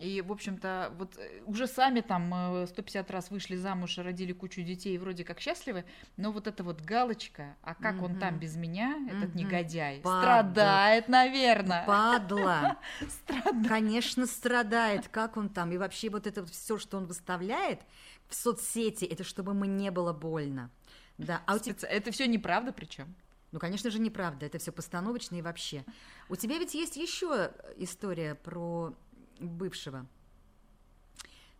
И, 0.00 0.22
в 0.22 0.32
общем-то, 0.32 0.92
вот 0.98 1.16
э, 1.18 1.42
уже 1.46 1.66
сами 1.66 2.00
там 2.00 2.32
э, 2.62 2.66
150 2.66 3.10
раз 3.10 3.30
вышли 3.30 3.56
замуж, 3.56 3.98
родили 3.98 4.32
кучу 4.32 4.62
детей 4.62 4.94
и 4.94 4.98
вроде 4.98 5.24
как 5.24 5.40
счастливы, 5.40 5.84
но 6.16 6.32
вот 6.32 6.46
эта 6.46 6.64
вот 6.64 6.80
галочка, 6.80 7.56
а 7.62 7.74
как 7.74 8.02
он 8.02 8.18
там 8.18 8.38
без 8.38 8.56
меня, 8.56 8.96
этот 9.08 9.30
Мгм. 9.34 9.38
негодяй, 9.38 10.00
Падла. 10.00 10.20
страдает, 10.20 11.08
наверное. 11.08 11.84
Падла. 11.86 12.78
Конечно, 13.68 14.26
страдает. 14.26 15.08
Как 15.08 15.36
он 15.36 15.48
там? 15.48 15.72
И 15.72 15.76
вообще 15.78 16.08
вот 16.10 16.26
это 16.26 16.44
все, 16.46 16.78
что 16.78 16.96
он 16.96 17.06
выставляет 17.06 17.80
в 18.28 18.34
соцсети, 18.34 19.04
это 19.04 19.24
чтобы 19.24 19.54
мне 19.54 19.68
не 19.68 19.90
было 19.90 20.12
больно. 20.12 20.70
Да, 21.18 21.42
а 21.46 21.56
у 21.56 21.58
тебя... 21.58 21.74
Это 21.88 22.10
все 22.12 22.26
неправда 22.26 22.72
причем. 22.72 23.14
Ну, 23.52 23.58
конечно 23.58 23.90
же, 23.90 23.98
неправда. 23.98 24.46
Это 24.46 24.58
все 24.58 24.70
постановочно 24.70 25.34
и 25.36 25.42
вообще. 25.42 25.84
У 26.28 26.36
тебя 26.36 26.58
ведь 26.58 26.74
есть 26.74 26.96
еще 26.96 27.50
история 27.76 28.36
про 28.36 28.94
бывшего, 29.40 30.06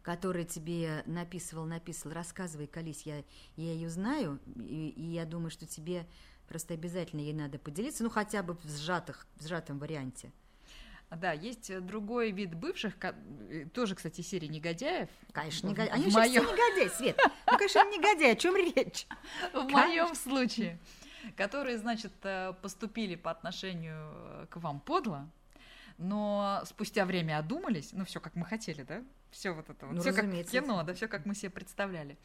который 0.03 0.45
тебе 0.45 1.03
написывал, 1.07 1.65
написывал. 1.67 2.15
Рассказывай, 2.15 2.67
Колись, 2.67 3.03
я, 3.03 3.25
я 3.57 3.73
ее 3.73 3.89
знаю, 3.91 4.39
и, 4.57 4.91
и 4.91 5.03
я 5.03 5.25
думаю, 5.25 5.51
что 5.51 5.67
тебе 5.67 6.07
просто 6.49 6.75
обязательно 6.75 7.21
ей 7.21 7.33
надо 7.35 7.59
поделиться, 7.59 8.03
ну, 8.03 8.11
хотя 8.11 8.43
бы 8.43 8.55
в, 8.55 8.65
сжатых, 8.69 9.27
в 9.37 9.47
сжатом 9.47 9.79
варианте. 9.79 10.33
Да, 11.11 11.33
есть 11.33 11.77
другой 11.87 12.31
вид 12.31 12.55
бывших, 12.55 12.95
э, 13.03 13.67
тоже, 13.75 13.97
кстати, 13.97 14.21
серии 14.21 14.47
негодяев. 14.47 15.09
Конечно, 15.33 15.75
в 15.75 15.79
Они 15.79 16.07
моём- 16.07 16.11
все 16.11 16.41
негодяи, 16.41 16.89
Свет. 16.97 17.21
Ну, 17.47 17.59
конечно, 17.59 17.81
негодяй. 17.91 18.33
О 18.33 18.37
чем 18.37 18.55
речь? 18.57 19.07
В 19.53 19.69
моем 19.69 20.15
случае, 20.15 20.79
которые, 21.37 21.79
значит, 21.79 22.13
э, 22.23 22.53
поступили 22.63 23.17
по 23.17 23.33
отношению 23.33 24.09
э, 24.13 24.47
к 24.51 24.57
вам 24.59 24.79
подло, 24.79 25.29
но 26.01 26.63
спустя 26.65 27.05
время 27.05 27.39
одумались, 27.39 27.93
ну 27.93 28.05
все 28.05 28.21
как 28.21 28.35
мы 28.35 28.45
хотели, 28.45 28.83
да? 28.83 29.05
все 29.31 29.53
вот 29.53 29.69
это 29.71 29.87
вот, 29.87 29.95
Ну, 29.95 30.01
все 30.01 30.13
как 30.13 30.25
в 30.25 30.45
кино, 30.45 30.83
да, 30.83 30.95
все 30.95 31.09
как 31.09 31.27
мы 31.27 31.35
себе 31.35 31.51
представляли. 31.51 32.19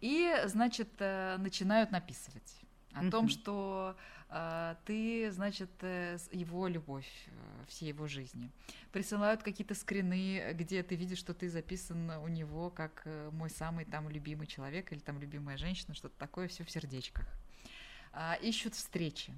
И, 0.00 0.34
значит, 0.46 0.90
э, 0.98 1.36
начинают 1.38 1.90
написывать 1.90 2.60
о 2.92 3.10
том, 3.10 3.28
что 3.28 3.96
э, 4.28 4.74
ты, 4.84 5.30
значит, 5.30 5.70
э, 5.82 6.18
его 6.32 6.66
любовь 6.66 7.08
э, 7.26 7.64
всей 7.68 7.88
его 7.88 8.06
жизни. 8.06 8.50
Присылают 8.92 9.42
какие-то 9.42 9.74
скрины, 9.74 10.52
где 10.54 10.82
ты 10.82 10.96
видишь, 10.96 11.18
что 11.18 11.34
ты 11.34 11.48
записан 11.48 12.10
у 12.10 12.28
него 12.28 12.70
как 12.70 13.02
э, 13.04 13.30
мой 13.32 13.50
самый 13.50 13.84
там 13.84 14.08
любимый 14.08 14.46
человек 14.46 14.92
или 14.92 15.00
там 15.00 15.20
любимая 15.20 15.56
женщина, 15.56 15.94
что-то 15.94 16.18
такое, 16.18 16.48
все 16.48 16.64
в 16.64 16.70
сердечках. 16.70 17.26
А, 18.12 18.34
ищут 18.34 18.74
встречи. 18.74 19.32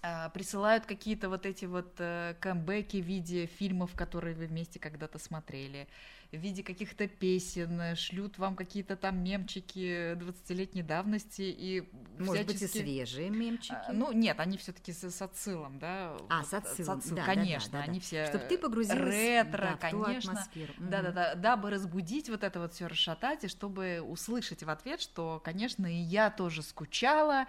А, 0.00 0.30
присылают 0.30 0.86
какие-то 0.86 1.28
вот 1.28 1.46
эти 1.46 1.64
вот 1.64 1.94
э, 1.98 2.34
камбэки 2.40 2.96
в 2.96 3.04
виде 3.04 3.46
фильмов, 3.46 3.94
которые 3.94 4.34
вы 4.34 4.46
вместе 4.46 4.80
когда-то 4.80 5.18
смотрели, 5.18 5.86
в 6.32 6.36
виде 6.36 6.62
каких-то 6.64 7.06
песен, 7.06 7.80
э, 7.80 7.94
шлют 7.94 8.38
вам 8.38 8.56
какие-то 8.56 8.96
там 8.96 9.22
мемчики 9.22 10.14
20-летней 10.14 10.82
давности 10.82 11.42
и 11.42 11.88
Может 12.18 12.46
быть, 12.46 12.62
и 12.62 12.66
всячески- 12.66 12.78
свежие 12.78 13.30
мемчики. 13.30 13.74
А, 13.74 13.92
Ну, 13.92 14.12
нет, 14.12 14.40
они 14.40 14.56
все-таки 14.56 14.92
с, 14.92 15.08
с 15.08 15.22
отсылом, 15.22 15.78
да. 15.78 16.16
А, 16.28 16.38
вот, 16.38 16.46
с 16.48 16.54
отсылом, 16.54 17.00
да, 17.10 17.14
да, 17.16 17.24
конечно, 17.24 17.72
да, 17.72 17.78
да, 17.78 17.84
да. 17.84 17.90
они 17.90 18.00
все 18.00 18.26
Чтобы 18.26 18.44
ты 18.46 18.58
погрузилась 18.58 19.14
ретро, 19.14 19.78
да, 19.80 19.88
в 19.88 19.90
ту 19.90 20.02
конечно. 20.04 20.46
Да-да-да, 20.78 21.34
дабы 21.34 21.70
разбудить 21.70 22.28
вот 22.28 22.42
это 22.42 22.58
вот 22.60 22.72
все 22.72 22.86
расшатать, 22.86 23.44
и 23.44 23.48
чтобы 23.48 24.00
услышать 24.00 24.62
в 24.62 24.70
ответ, 24.70 25.00
что, 25.00 25.40
конечно, 25.44 25.86
и 25.86 25.96
я 25.96 26.30
тоже 26.30 26.62
скучала, 26.62 27.46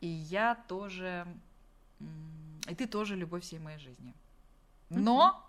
и 0.00 0.06
я 0.06 0.54
тоже... 0.68 1.26
И 2.68 2.74
ты 2.74 2.86
тоже 2.86 3.16
любовь 3.16 3.42
всей 3.44 3.58
моей 3.58 3.78
жизни. 3.78 4.14
Но 4.90 5.42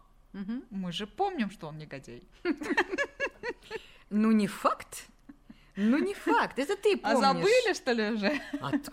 мы 0.70 0.92
же 0.92 1.08
помним, 1.08 1.50
что 1.52 1.68
он 1.68 1.78
негодяй. 1.78 2.24
Ну, 4.10 4.32
не 4.32 4.48
факт. 4.48 5.06
Ну, 5.76 5.98
не 6.00 6.14
факт. 6.14 6.58
Это 6.60 6.76
ты 6.76 6.94
А 7.04 7.14
помнишь. 7.14 7.28
забыли, 7.28 7.74
что 7.74 7.92
ли, 7.92 8.12
уже? 8.12 8.42
От- 8.62 8.90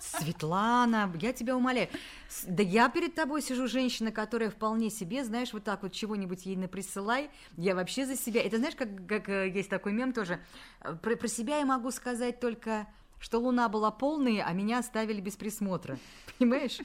Светлана, 0.00 1.12
я 1.20 1.32
тебя 1.32 1.56
умоляю. 1.56 1.88
Да 2.46 2.62
я 2.62 2.88
перед 2.88 3.14
тобой 3.14 3.40
сижу, 3.40 3.66
женщина, 3.68 4.10
которая 4.10 4.50
вполне 4.50 4.90
себе, 4.90 5.24
знаешь, 5.24 5.52
вот 5.52 5.64
так 5.64 5.82
вот 5.82 5.92
чего-нибудь 5.92 6.44
ей 6.46 6.56
наприсылай. 6.56 7.30
Я 7.56 7.74
вообще 7.74 8.04
за 8.04 8.16
себя. 8.16 8.42
Это 8.42 8.56
знаешь, 8.58 8.74
как, 8.74 8.88
как 9.06 9.28
э, 9.28 9.48
есть 9.48 9.70
такой 9.70 9.92
мем 9.92 10.12
тоже. 10.12 10.40
Э, 10.80 10.94
Про, 10.96 11.16
про 11.16 11.28
себя 11.28 11.58
я 11.58 11.64
могу 11.66 11.90
сказать 11.92 12.40
только, 12.40 12.86
что 13.18 13.38
луна 13.38 13.68
была 13.68 13.90
полной, 13.90 14.40
а 14.40 14.52
меня 14.52 14.78
оставили 14.78 15.20
без 15.20 15.36
присмотра. 15.36 15.98
Понимаешь? 16.38 16.78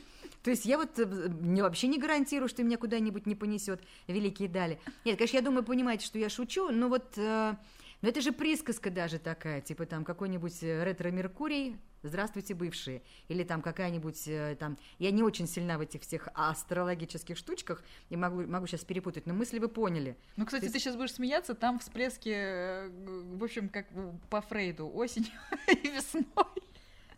То 0.43 0.49
есть 0.49 0.65
я 0.65 0.77
вот 0.77 0.97
э, 0.97 1.29
не, 1.41 1.61
вообще 1.61 1.87
не 1.87 1.99
гарантирую, 1.99 2.49
что 2.49 2.63
меня 2.63 2.77
куда-нибудь 2.77 3.25
не 3.25 3.35
понесет 3.35 3.81
великие 4.07 4.49
дали. 4.49 4.79
Нет, 5.05 5.17
конечно, 5.17 5.37
я 5.37 5.43
думаю, 5.43 5.63
понимаете, 5.63 6.05
что 6.05 6.17
я 6.17 6.29
шучу, 6.29 6.69
но 6.69 6.87
вот... 6.87 7.17
э, 7.17 7.55
но 8.01 8.09
это 8.09 8.21
же 8.21 8.31
присказка 8.31 8.89
даже 8.89 9.19
такая, 9.19 9.61
типа 9.61 9.85
там 9.85 10.03
какой-нибудь 10.03 10.63
э, 10.63 10.83
ретро-меркурий, 10.83 11.77
здравствуйте, 12.03 12.55
бывшие, 12.55 13.03
или 13.27 13.43
там 13.43 13.61
какая-нибудь 13.61 14.27
э, 14.27 14.55
там... 14.59 14.77
Я 14.97 15.11
не 15.11 15.21
очень 15.21 15.47
сильна 15.47 15.77
в 15.77 15.81
этих 15.81 16.01
всех 16.01 16.29
астрологических 16.33 17.37
штучках, 17.37 17.83
и 18.09 18.15
могу, 18.17 18.41
могу 18.41 18.65
сейчас 18.65 18.83
перепутать, 18.83 19.27
но 19.27 19.33
мысли 19.33 19.59
вы 19.59 19.67
поняли. 19.67 20.17
Ну, 20.35 20.45
кстати, 20.45 20.61
То 20.61 20.65
есть- 20.65 20.73
ты 20.73 20.79
сейчас 20.79 20.95
будешь 20.95 21.13
смеяться, 21.13 21.53
там 21.53 21.77
всплески, 21.79 22.29
э, 22.29 22.89
в 23.35 23.43
общем, 23.43 23.69
как 23.69 23.87
по 24.29 24.41
Фрейду, 24.41 24.89
осенью 24.91 25.31
и 25.67 25.87
весной. 25.89 26.25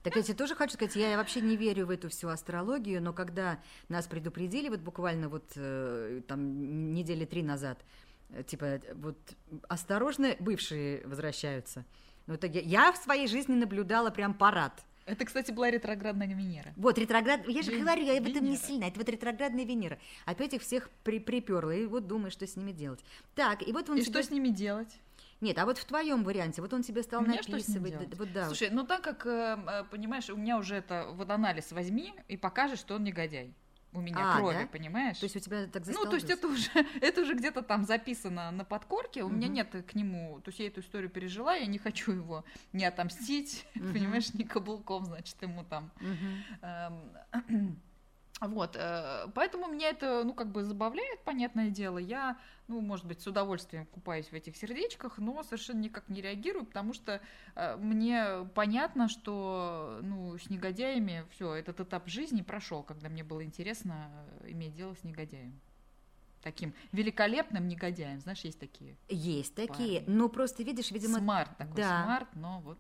Так 0.04 0.18
я 0.18 0.22
тебе 0.22 0.34
тоже 0.34 0.54
хочу 0.54 0.74
сказать, 0.74 0.98
я 0.98 1.16
вообще 1.16 1.40
не 1.40 1.56
верю 1.56 1.86
в 1.86 1.90
эту 1.90 2.10
всю 2.10 2.28
астрологию, 2.28 3.02
но 3.02 3.14
когда 3.14 3.60
нас 3.88 4.06
предупредили, 4.06 4.68
вот 4.68 4.82
буквально 4.82 5.30
вот 5.30 5.48
там 6.28 6.94
недели 6.94 7.24
три 7.24 7.42
назад, 7.42 7.80
типа 8.48 8.80
вот 8.96 9.18
осторожно, 9.68 10.36
бывшие 10.40 11.06
возвращаются. 11.06 11.86
Ну, 12.28 12.34
это 12.36 12.48
я, 12.48 12.62
я 12.62 12.92
в 12.92 12.98
своей 12.98 13.28
жизни 13.28 13.54
наблюдала 13.56 14.10
прям 14.10 14.34
парад. 14.34 14.84
Это, 15.06 15.26
кстати, 15.26 15.52
была 15.52 15.70
ретроградная 15.70 16.28
Венера. 16.28 16.74
Вот, 16.78 16.98
ретроград... 16.98 17.46
Я 17.48 17.62
же 17.62 17.72
Вен- 17.72 17.82
говорю, 17.82 18.04
я 18.06 18.14
в 18.22 18.26
этом 18.26 18.44
не 18.46 18.52
Венера. 18.52 18.56
сильно. 18.66 18.84
Это 18.86 18.98
вот 19.00 19.10
ретроградная 19.10 19.66
Венера. 19.66 20.00
Опять 20.26 20.54
их 20.54 20.62
всех 20.62 20.90
при... 21.04 21.20
приперла. 21.20 21.76
И 21.76 21.86
вот 21.86 22.08
думаю, 22.08 22.32
что 22.32 22.48
с 22.48 22.56
ними 22.56 22.72
делать. 22.72 23.04
Так, 23.36 23.68
и 23.68 23.74
вот 23.74 23.90
он 23.90 23.98
И 23.98 24.02
тебе- 24.02 24.12
что 24.12 24.24
с 24.24 24.32
ними 24.32 24.48
делать? 24.48 24.98
Нет, 25.42 25.60
а 25.60 25.66
вот 25.66 25.78
в 25.78 25.84
твоем 25.84 26.24
варианте, 26.24 26.62
вот 26.62 26.72
он 26.74 26.84
тебе 26.84 27.04
стал 27.04 27.20
Мне 27.20 27.42
что 27.42 27.60
с 27.60 27.68
ним 27.68 27.84
написывать. 27.84 27.92
делать? 27.92 28.18
Вот 28.18 28.32
да. 28.32 28.46
Слушай, 28.46 28.70
ну 28.72 28.86
так 28.86 29.02
как, 29.02 29.26
э, 29.26 29.58
э, 29.68 29.84
понимаешь, 29.92 30.30
у 30.30 30.38
меня 30.38 30.58
уже 30.58 30.76
это 30.76 31.08
вот 31.12 31.30
анализ 31.30 31.74
возьми 31.74 32.14
и 32.30 32.38
покажет, 32.38 32.80
что 32.80 32.96
он 32.96 33.04
негодяй. 33.04 33.54
У 33.94 34.02
меня 34.02 34.18
А, 34.32 34.38
крови, 34.38 34.56
да? 34.62 34.68
понимаешь? 34.68 35.18
То 35.18 35.26
есть 35.26 35.36
у 35.36 35.40
тебя 35.40 35.68
так 35.68 35.86
ну, 35.86 36.06
то 36.06 36.16
есть 36.16 36.30
это 36.30 36.48
уже, 36.48 36.70
это 37.02 37.22
уже 37.22 37.34
где-то 37.36 37.62
там 37.62 37.86
записано 37.86 38.50
на 38.52 38.66
подкорке, 38.66 39.24
у 39.24 39.30
меня 39.30 39.48
Мгм. 39.48 39.56
нет 39.56 39.86
к 39.88 39.94
нему, 39.96 40.42
то 40.42 40.50
есть 40.50 40.60
я 40.60 40.68
эту 40.68 40.82
историю 40.82 41.10
пережила, 41.10 41.54
я 41.56 41.66
не 41.68 41.78
хочу 41.78 42.12
его 42.12 42.44
не 42.72 42.86
отомстить, 42.86 43.68
Мгм. 43.76 43.94
понимаешь, 43.94 44.34
ни 44.34 44.44
каблуком, 44.44 45.06
значит, 45.06 45.40
ему 45.42 45.64
там 45.64 45.92
Мгм. 46.00 46.44
Эм, 46.62 47.82
Вот, 48.48 48.76
э, 48.76 49.28
поэтому 49.34 49.68
меня 49.68 49.90
это, 49.90 50.24
ну, 50.24 50.34
как 50.34 50.52
бы 50.52 50.64
забавляет, 50.64 51.24
понятное 51.24 51.70
дело. 51.70 51.98
Я, 51.98 52.38
ну, 52.68 52.82
может 52.82 53.06
быть, 53.06 53.22
с 53.22 53.28
удовольствием 53.28 53.86
купаюсь 53.86 54.28
в 54.28 54.34
этих 54.34 54.58
сердечках, 54.58 55.18
но 55.18 55.44
совершенно 55.44 55.80
никак 55.80 56.10
не 56.10 56.22
реагирую, 56.22 56.66
потому 56.66 56.94
что 56.94 57.22
э, 57.56 57.76
мне 57.78 58.48
понятно, 58.54 59.08
что, 59.08 60.00
ну, 60.02 60.38
с 60.38 60.50
негодяями 60.50 61.26
все, 61.32 61.54
этот 61.54 61.80
этап 61.80 62.08
жизни 62.08 62.42
прошел, 62.42 62.84
когда 62.84 63.10
мне 63.10 63.24
было 63.24 63.44
интересно 63.44 64.10
э, 64.42 64.52
иметь 64.52 64.76
дело 64.76 64.96
с 64.96 65.04
негодяем. 65.04 65.60
Таким 66.42 66.74
великолепным 66.92 67.70
негодяем, 67.70 68.20
знаешь, 68.20 68.42
есть 68.42 68.60
такие. 68.60 68.98
Есть 69.08 69.56
такие. 69.56 70.02
Парни. 70.02 70.18
Но 70.18 70.28
просто, 70.28 70.64
видишь, 70.64 70.92
видимо, 70.92 71.20
Smart 71.20 71.58
такой, 71.58 71.78
да. 71.78 72.04
smart, 72.04 72.28
но 72.36 72.60
вот. 72.60 72.78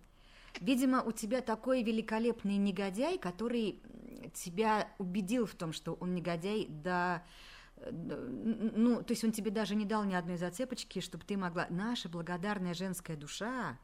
Видимо, 0.60 1.02
у 1.02 1.12
тебя 1.12 1.42
такой 1.42 1.82
великолепный 1.82 2.58
негодяй, 2.58 3.18
который 3.18 3.82
тебя 4.34 4.90
убедил 4.98 5.46
в 5.46 5.56
том, 5.56 5.74
что 5.74 5.94
он 5.94 6.14
негодяй, 6.14 6.68
да, 6.70 7.24
ну, 7.92 9.04
то 9.04 9.12
есть 9.12 9.24
он 9.24 9.32
тебе 9.32 9.52
даже 9.52 9.76
не 9.76 9.86
дал 9.86 10.04
ни 10.04 10.14
одной 10.14 10.38
зацепочки, 10.38 11.00
чтобы 11.00 11.26
ты 11.26 11.38
могла... 11.38 11.68
Наша 11.70 12.08
благодарная 12.08 12.74
женская 12.74 13.18
душа, 13.18 13.78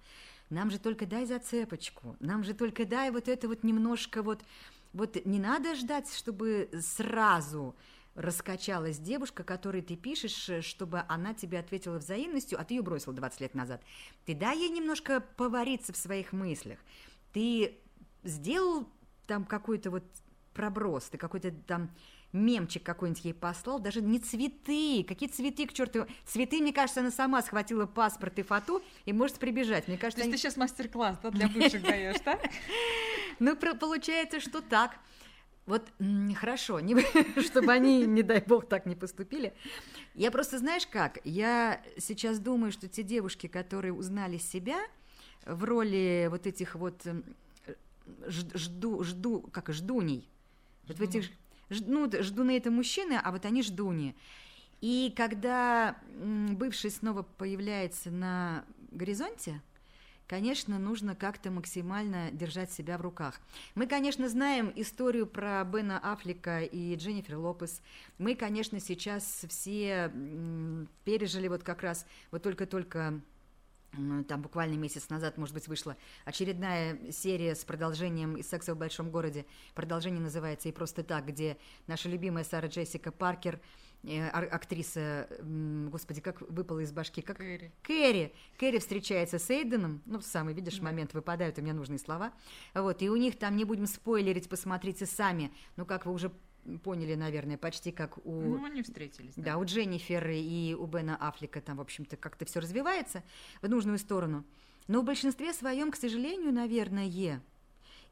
нам 0.50 0.72
же 0.72 0.80
только 0.80 1.06
дай 1.06 1.26
зацепочку, 1.26 2.16
нам 2.20 2.44
же 2.44 2.54
только 2.54 2.86
дай 2.86 3.12
вот 3.12 3.28
это 3.28 3.48
вот 3.48 3.64
немножко 3.64 4.24
вот... 4.24 4.44
Вот 4.92 5.24
не 5.24 5.38
надо 5.38 5.76
ждать, 5.76 6.12
чтобы 6.12 6.70
сразу 6.82 7.76
раскачалась 8.16 8.98
девушка, 8.98 9.44
которой 9.44 9.84
ты 9.84 9.96
пишешь, 9.96 10.66
чтобы 10.66 11.04
она 11.08 11.36
тебе 11.36 11.60
ответила 11.60 12.00
взаимностью, 12.00 12.60
а 12.60 12.64
ты 12.64 12.74
ее 12.74 12.82
бросил 12.82 13.14
20 13.14 13.42
лет 13.42 13.54
назад. 13.54 13.84
Ты 14.26 14.34
дай 14.34 14.58
ей 14.58 14.70
немножко 14.70 15.20
повариться 15.20 15.94
в 15.94 15.98
своих 15.98 16.34
мыслях. 16.34 16.80
Ты 17.34 17.78
сделал 18.24 18.90
там 19.28 19.46
какой-то 19.46 19.92
вот 19.92 20.04
проброс, 20.64 21.06
ты 21.06 21.18
какой-то 21.18 21.52
там 21.52 21.90
мемчик 22.34 22.84
какой-нибудь 22.84 23.24
ей 23.24 23.34
послал, 23.34 23.80
даже 23.80 24.02
не 24.02 24.20
цветы, 24.20 25.06
какие 25.08 25.30
цветы, 25.30 25.66
к 25.66 25.72
черту, 25.74 26.06
цветы, 26.26 26.60
мне 26.62 26.74
кажется, 26.74 27.00
она 27.00 27.12
сама 27.12 27.42
схватила 27.42 27.86
паспорт 27.86 28.38
и 28.40 28.42
фату 28.44 28.84
и 29.06 29.14
может 29.14 29.38
прибежать. 29.38 29.88
Мне 29.88 29.96
То 29.96 30.02
кажется, 30.02 30.20
есть 30.20 30.28
они- 30.28 30.32
ты 30.34 30.38
сейчас 30.38 30.58
мастер-класс 30.58 31.18
да, 31.24 31.32
для 31.32 31.48
бывших 31.56 31.82
даешь, 31.82 32.18
да? 32.26 32.38
ну, 33.40 33.56
получается, 33.56 34.42
что 34.42 34.62
так. 34.62 34.98
Вот 35.66 35.88
хорошо, 36.36 36.82
не- 36.82 37.42
чтобы 37.42 37.72
они, 37.72 38.06
не 38.06 38.22
дай 38.22 38.42
бог, 38.46 38.68
так 38.68 38.86
не 38.86 38.96
поступили. 38.98 39.54
Я 40.14 40.30
просто, 40.30 40.58
знаешь 40.58 40.86
как, 40.88 41.20
я 41.24 41.82
сейчас 41.98 42.40
думаю, 42.40 42.74
что 42.74 42.90
те 42.90 43.02
девушки, 43.04 43.48
которые 43.48 43.94
узнали 43.94 44.38
себя 44.38 44.80
в 45.46 45.64
роли 45.64 46.28
вот 46.30 46.46
этих 46.48 46.76
вот 46.76 47.02
ж- 48.28 48.58
жду, 48.58 49.04
жду, 49.04 49.42
как 49.54 49.72
ждуней, 49.72 50.28
вот 50.90 50.98
в 50.98 51.02
этих, 51.02 51.30
ну, 51.70 52.12
ждуны 52.22 52.58
это 52.58 52.72
мужчины, 52.72 53.20
а 53.24 53.32
вот 53.32 53.46
они 53.46 53.64
ждуни. 53.64 54.16
И 54.82 55.14
когда 55.16 55.98
бывший 56.14 56.92
снова 56.92 57.24
появляется 57.24 58.12
на 58.12 58.66
горизонте, 58.92 59.62
конечно, 60.28 60.78
нужно 60.78 61.16
как-то 61.16 61.52
максимально 61.52 62.32
держать 62.32 62.72
себя 62.72 62.98
в 62.98 63.02
руках. 63.02 63.42
Мы, 63.76 63.88
конечно, 63.88 64.30
знаем 64.30 64.72
историю 64.76 65.26
про 65.26 65.64
Бена 65.64 66.00
Аффлека 66.00 66.62
и 66.62 66.96
Дженнифер 66.96 67.38
Лопес. 67.38 67.82
Мы, 68.20 68.36
конечно, 68.36 68.80
сейчас 68.80 69.46
все 69.50 70.12
пережили 71.04 71.48
вот 71.48 71.64
как 71.64 71.82
раз, 71.82 72.06
вот 72.32 72.44
только-только 72.44 73.22
там 74.28 74.42
буквально 74.42 74.76
месяц 74.76 75.10
назад, 75.10 75.38
может 75.38 75.54
быть, 75.54 75.68
вышла 75.68 75.98
очередная 76.26 77.12
серия 77.12 77.56
с 77.56 77.64
продолжением 77.66 78.36
из 78.36 78.48
«Секса 78.48 78.76
в 78.76 78.78
большом 78.78 79.10
городе». 79.10 79.46
Продолжение 79.74 80.22
называется 80.22 80.70
«И 80.70 80.72
просто 80.72 81.04
так», 81.04 81.26
где 81.26 81.58
наша 81.88 82.10
любимая 82.10 82.44
Сара 82.44 82.68
Джессика 82.68 83.12
Паркер, 83.12 83.60
э, 84.04 84.28
актриса, 84.28 85.28
господи, 85.42 86.22
как 86.22 86.42
выпала 86.42 86.80
из 86.80 86.92
башки, 86.92 87.22
как 87.22 87.38
Кэрри. 87.38 87.72
Кэрри. 87.82 88.34
Кэрри 88.58 88.78
встречается 88.80 89.40
с 89.40 89.50
Эйденом. 89.50 90.02
Ну, 90.06 90.22
самый, 90.22 90.54
видишь, 90.54 90.78
Да. 90.78 90.84
момент 90.84 91.14
выпадают 91.14 91.58
у 91.58 91.62
меня 91.62 91.74
нужные 91.74 92.00
слова. 92.00 92.32
Вот, 92.74 93.02
и 93.02 93.10
у 93.10 93.16
них 93.16 93.38
там, 93.40 93.56
не 93.58 93.66
будем 93.66 93.88
спойлерить, 93.88 94.50
посмотрите 94.50 95.06
сами. 95.06 95.52
Ну, 95.78 95.86
как 95.86 96.06
вы 96.06 96.14
уже 96.14 96.32
поняли, 96.78 97.16
наверное, 97.16 97.58
почти 97.58 97.92
как 97.92 98.18
у... 98.26 98.32
Ну, 98.32 98.66
они 98.66 98.82
встретились. 98.84 99.34
Да, 99.36 99.58
у 99.58 99.66
Дженнифер 99.66 100.30
и 100.30 100.76
у 100.78 100.86
Бена 100.86 101.16
Аффлека 101.16 101.62
там, 101.62 101.78
в 101.78 101.82
общем-то, 101.82 102.18
как-то 102.18 102.46
все 102.46 102.60
развивается 102.60 103.24
в 103.62 103.70
нужную 103.70 103.98
сторону. 103.98 104.46
Но 104.88 105.02
в 105.02 105.06
большинстве 105.06 105.54
своем, 105.54 105.92
к 105.92 105.96
сожалению, 105.96 106.54
наверное, 106.54 107.42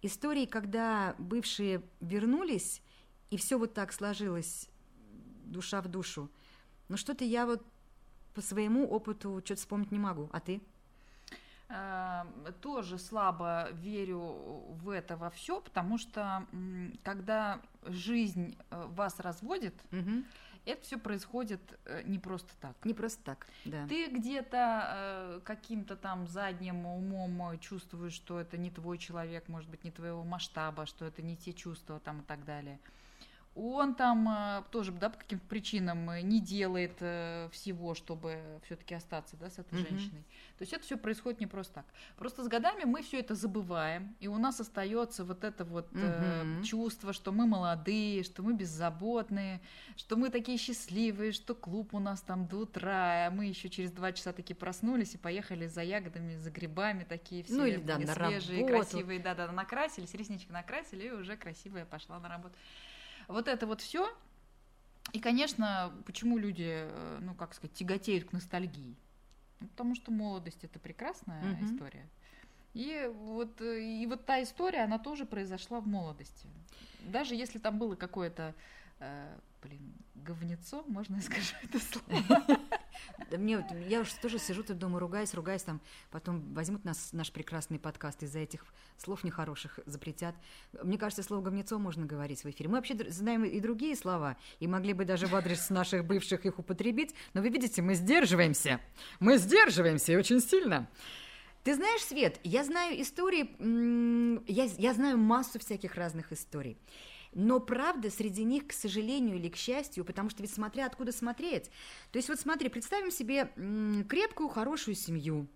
истории, 0.02 0.46
когда 0.46 1.16
бывшие 1.18 1.82
вернулись, 2.02 2.82
и 3.30 3.38
все 3.38 3.58
вот 3.58 3.74
так 3.74 3.94
сложилось 3.94 4.70
душа 5.46 5.82
в 5.82 5.88
душу, 5.88 6.30
но 6.88 6.98
что-то 6.98 7.26
я 7.26 7.46
вот 7.46 7.66
по 8.34 8.42
своему 8.42 8.88
опыту 8.88 9.42
что-то 9.44 9.62
вспомнить 9.62 9.92
не 9.92 10.00
могу. 10.00 10.30
А 10.32 10.40
ты? 10.40 10.62
Эм, 11.69 12.53
тоже 12.62 12.97
слабо 12.97 13.67
верю 13.74 14.19
в 14.81 14.89
это 14.89 15.17
во 15.17 15.29
все, 15.29 15.59
потому 15.59 15.97
что 15.97 16.45
когда 17.03 17.59
жизнь 17.83 18.57
э, 18.69 18.86
вас 18.91 19.19
разводит, 19.19 19.74
угу. 19.91 20.24
это 20.63 20.81
все 20.83 20.97
происходит 20.97 21.59
э, 21.83 22.03
не 22.05 22.19
просто 22.19 22.53
так. 22.62 22.74
Не 22.86 22.93
просто 22.93 23.21
так, 23.21 23.47
да. 23.65 23.86
Ты 23.89 24.07
где-то 24.07 24.83
э, 24.88 25.41
каким-то 25.43 25.97
там 25.97 26.25
задним 26.27 26.86
умом 26.86 27.59
чувствуешь, 27.59 28.13
что 28.13 28.39
это 28.39 28.57
не 28.57 28.71
твой 28.71 28.97
человек, 28.97 29.50
может 29.50 29.69
быть, 29.69 29.83
не 29.83 29.91
твоего 29.91 30.24
масштаба, 30.24 30.86
что 30.86 31.03
это 31.03 31.21
не 31.21 31.36
те 31.36 31.51
чувства 31.51 32.00
там 32.00 32.21
и 32.21 32.24
так 32.24 32.45
далее 32.45 32.79
он 33.58 33.96
там 33.96 34.28
э, 34.30 34.64
тоже 34.72 34.92
да, 34.92 35.10
по 35.10 35.18
каким-то 35.18 35.46
причинам 35.48 36.10
э, 36.12 36.22
не 36.22 36.40
делает 36.40 36.98
э, 37.00 37.50
всего, 37.52 37.96
чтобы 37.96 38.40
все-таки 38.64 38.94
остаться 38.94 39.36
да, 39.38 39.50
с 39.50 39.58
этой 39.58 39.80
mm-hmm. 39.80 39.90
женщиной. 39.90 40.24
То 40.58 40.64
есть 40.64 40.74
это 40.74 40.84
все 40.84 40.98
происходит 40.98 41.40
не 41.40 41.48
просто 41.48 41.76
так. 41.76 41.86
Просто 42.18 42.44
с 42.44 42.48
годами 42.48 42.84
мы 42.84 43.02
все 43.02 43.20
это 43.20 43.36
забываем, 43.36 44.16
и 44.20 44.28
у 44.28 44.38
нас 44.38 44.60
остается 44.60 45.24
вот 45.24 45.44
это 45.44 45.66
вот 45.66 45.92
mm-hmm. 45.92 46.64
чувство, 46.64 47.14
что 47.14 47.32
мы 47.32 47.48
молодые, 47.48 48.24
что 48.24 48.44
мы 48.44 48.54
беззаботные, 48.54 49.62
что 49.96 50.18
мы 50.18 50.30
такие 50.30 50.58
счастливые, 50.58 51.32
что 51.32 51.56
клуб 51.56 51.94
у 51.94 52.00
нас 52.00 52.22
там 52.22 52.48
до 52.48 52.58
утра, 52.58 53.28
а 53.28 53.32
мы 53.32 53.46
еще 53.46 53.70
через 53.70 53.92
два 53.92 54.12
часа 54.12 54.34
таки 54.34 54.54
проснулись 54.54 55.16
и 55.16 55.18
поехали 55.18 55.68
за 55.68 55.82
ягодами, 55.82 56.38
за 56.38 56.52
грибами 56.52 57.04
такие 57.04 57.44
все 57.44 57.56
ну, 57.56 57.66
или, 57.66 57.78
да, 57.78 57.98
свежие, 57.98 58.62
работу. 58.62 58.74
красивые, 58.74 59.20
да-да, 59.20 59.52
накрасились, 59.52 60.14
реснички 60.14 60.52
накрасили, 60.52 61.08
и 61.08 61.12
уже 61.12 61.36
красивая 61.38 61.86
пошла 61.86 62.20
на 62.20 62.30
работу. 62.30 62.56
Вот 63.27 63.48
это 63.48 63.67
вот 63.67 63.81
все. 63.81 64.15
И, 65.13 65.19
конечно, 65.19 65.93
почему 66.05 66.38
люди, 66.38 66.67
э, 66.67 67.19
ну, 67.22 67.34
как 67.34 67.53
сказать, 67.53 67.75
тяготеют 67.75 68.29
к 68.29 68.34
ностальгии? 68.34 68.96
Ну, 69.60 69.67
потому 69.67 69.96
что 69.96 70.12
молодость 70.12 70.63
это 70.63 70.79
прекрасная 70.79 71.53
угу. 71.53 71.65
история. 71.65 72.07
И 72.74 73.10
вот, 73.13 73.62
э, 73.62 73.81
и 73.81 74.05
вот 74.05 74.25
та 74.25 74.43
история, 74.43 74.84
она 74.84 75.00
тоже 75.00 75.25
произошла 75.25 75.79
в 75.79 75.88
молодости. 75.88 76.48
Даже 77.01 77.36
если 77.36 77.60
там 77.60 77.79
было 77.79 77.96
какое-то 77.96 78.53
э, 79.00 79.38
блин, 79.62 79.94
говнецо, 80.16 80.84
можно 80.88 81.16
я 81.16 81.22
скажу 81.22 81.54
это 81.63 81.80
слово? 81.80 82.60
Да 83.30 83.38
мне, 83.38 83.66
я 83.88 84.01
уж 84.01 84.12
тоже 84.13 84.39
сижу 84.39 84.63
тут 84.63 84.77
дома, 84.77 85.00
ругаюсь, 85.00 85.34
ругаюсь, 85.34 85.63
там 85.63 85.82
потом 86.12 86.54
возьмут 86.54 86.84
нас, 86.86 87.13
наш 87.13 87.32
прекрасный 87.32 87.80
подкаст 87.80 88.24
из-за 88.24 88.39
этих 88.39 88.66
слов 88.98 89.24
нехороших, 89.24 89.80
запретят. 89.86 90.36
Мне 90.84 90.98
кажется, 90.98 91.24
слово 91.24 91.42
говнецо 91.42 91.80
можно 91.80 92.06
говорить 92.06 92.44
в 92.44 92.50
эфире. 92.50 92.70
Мы 92.70 92.75
вообще 92.75 92.96
знаем 93.10 93.44
и 93.44 93.60
другие 93.60 93.96
слова, 93.96 94.38
и 94.60 94.68
могли 94.68 94.94
бы 94.94 95.06
даже 95.06 95.27
в 95.27 95.36
адрес 95.36 95.70
наших 95.70 96.06
бывших 96.06 96.46
их 96.46 96.60
употребить, 96.60 97.13
но 97.34 97.42
вы 97.42 97.50
видите, 97.50 97.82
мы 97.82 97.94
сдерживаемся. 97.96 98.80
Мы 99.20 99.38
сдерживаемся, 99.38 100.13
и 100.13 100.16
очень 100.16 100.39
сильно. 100.39 100.89
Ты 101.63 101.75
знаешь, 101.75 102.01
Свет, 102.01 102.39
я 102.44 102.63
знаю 102.63 103.01
истории, 103.01 103.50
я, 104.50 104.63
я 104.63 104.94
знаю 104.94 105.18
массу 105.18 105.60
всяких 105.60 105.96
разных 105.96 106.32
историй. 106.32 106.77
Но 107.34 107.60
правда 107.60 108.10
среди 108.10 108.43
них, 108.43 108.67
к 108.67 108.74
сожалению 108.74 109.38
или 109.38 109.50
к 109.50 109.55
счастью, 109.55 110.05
потому 110.05 110.29
что 110.29 110.41
ведь 110.41 110.53
смотря 110.53 110.86
откуда 110.86 111.12
смотреть. 111.12 111.65
То 112.12 112.17
есть 112.17 112.29
вот 112.29 112.39
смотри, 112.39 112.69
представим 112.69 113.12
себе 113.12 113.51
крепкую, 114.07 114.50
хорошую 114.50 114.96
семью. 114.96 115.48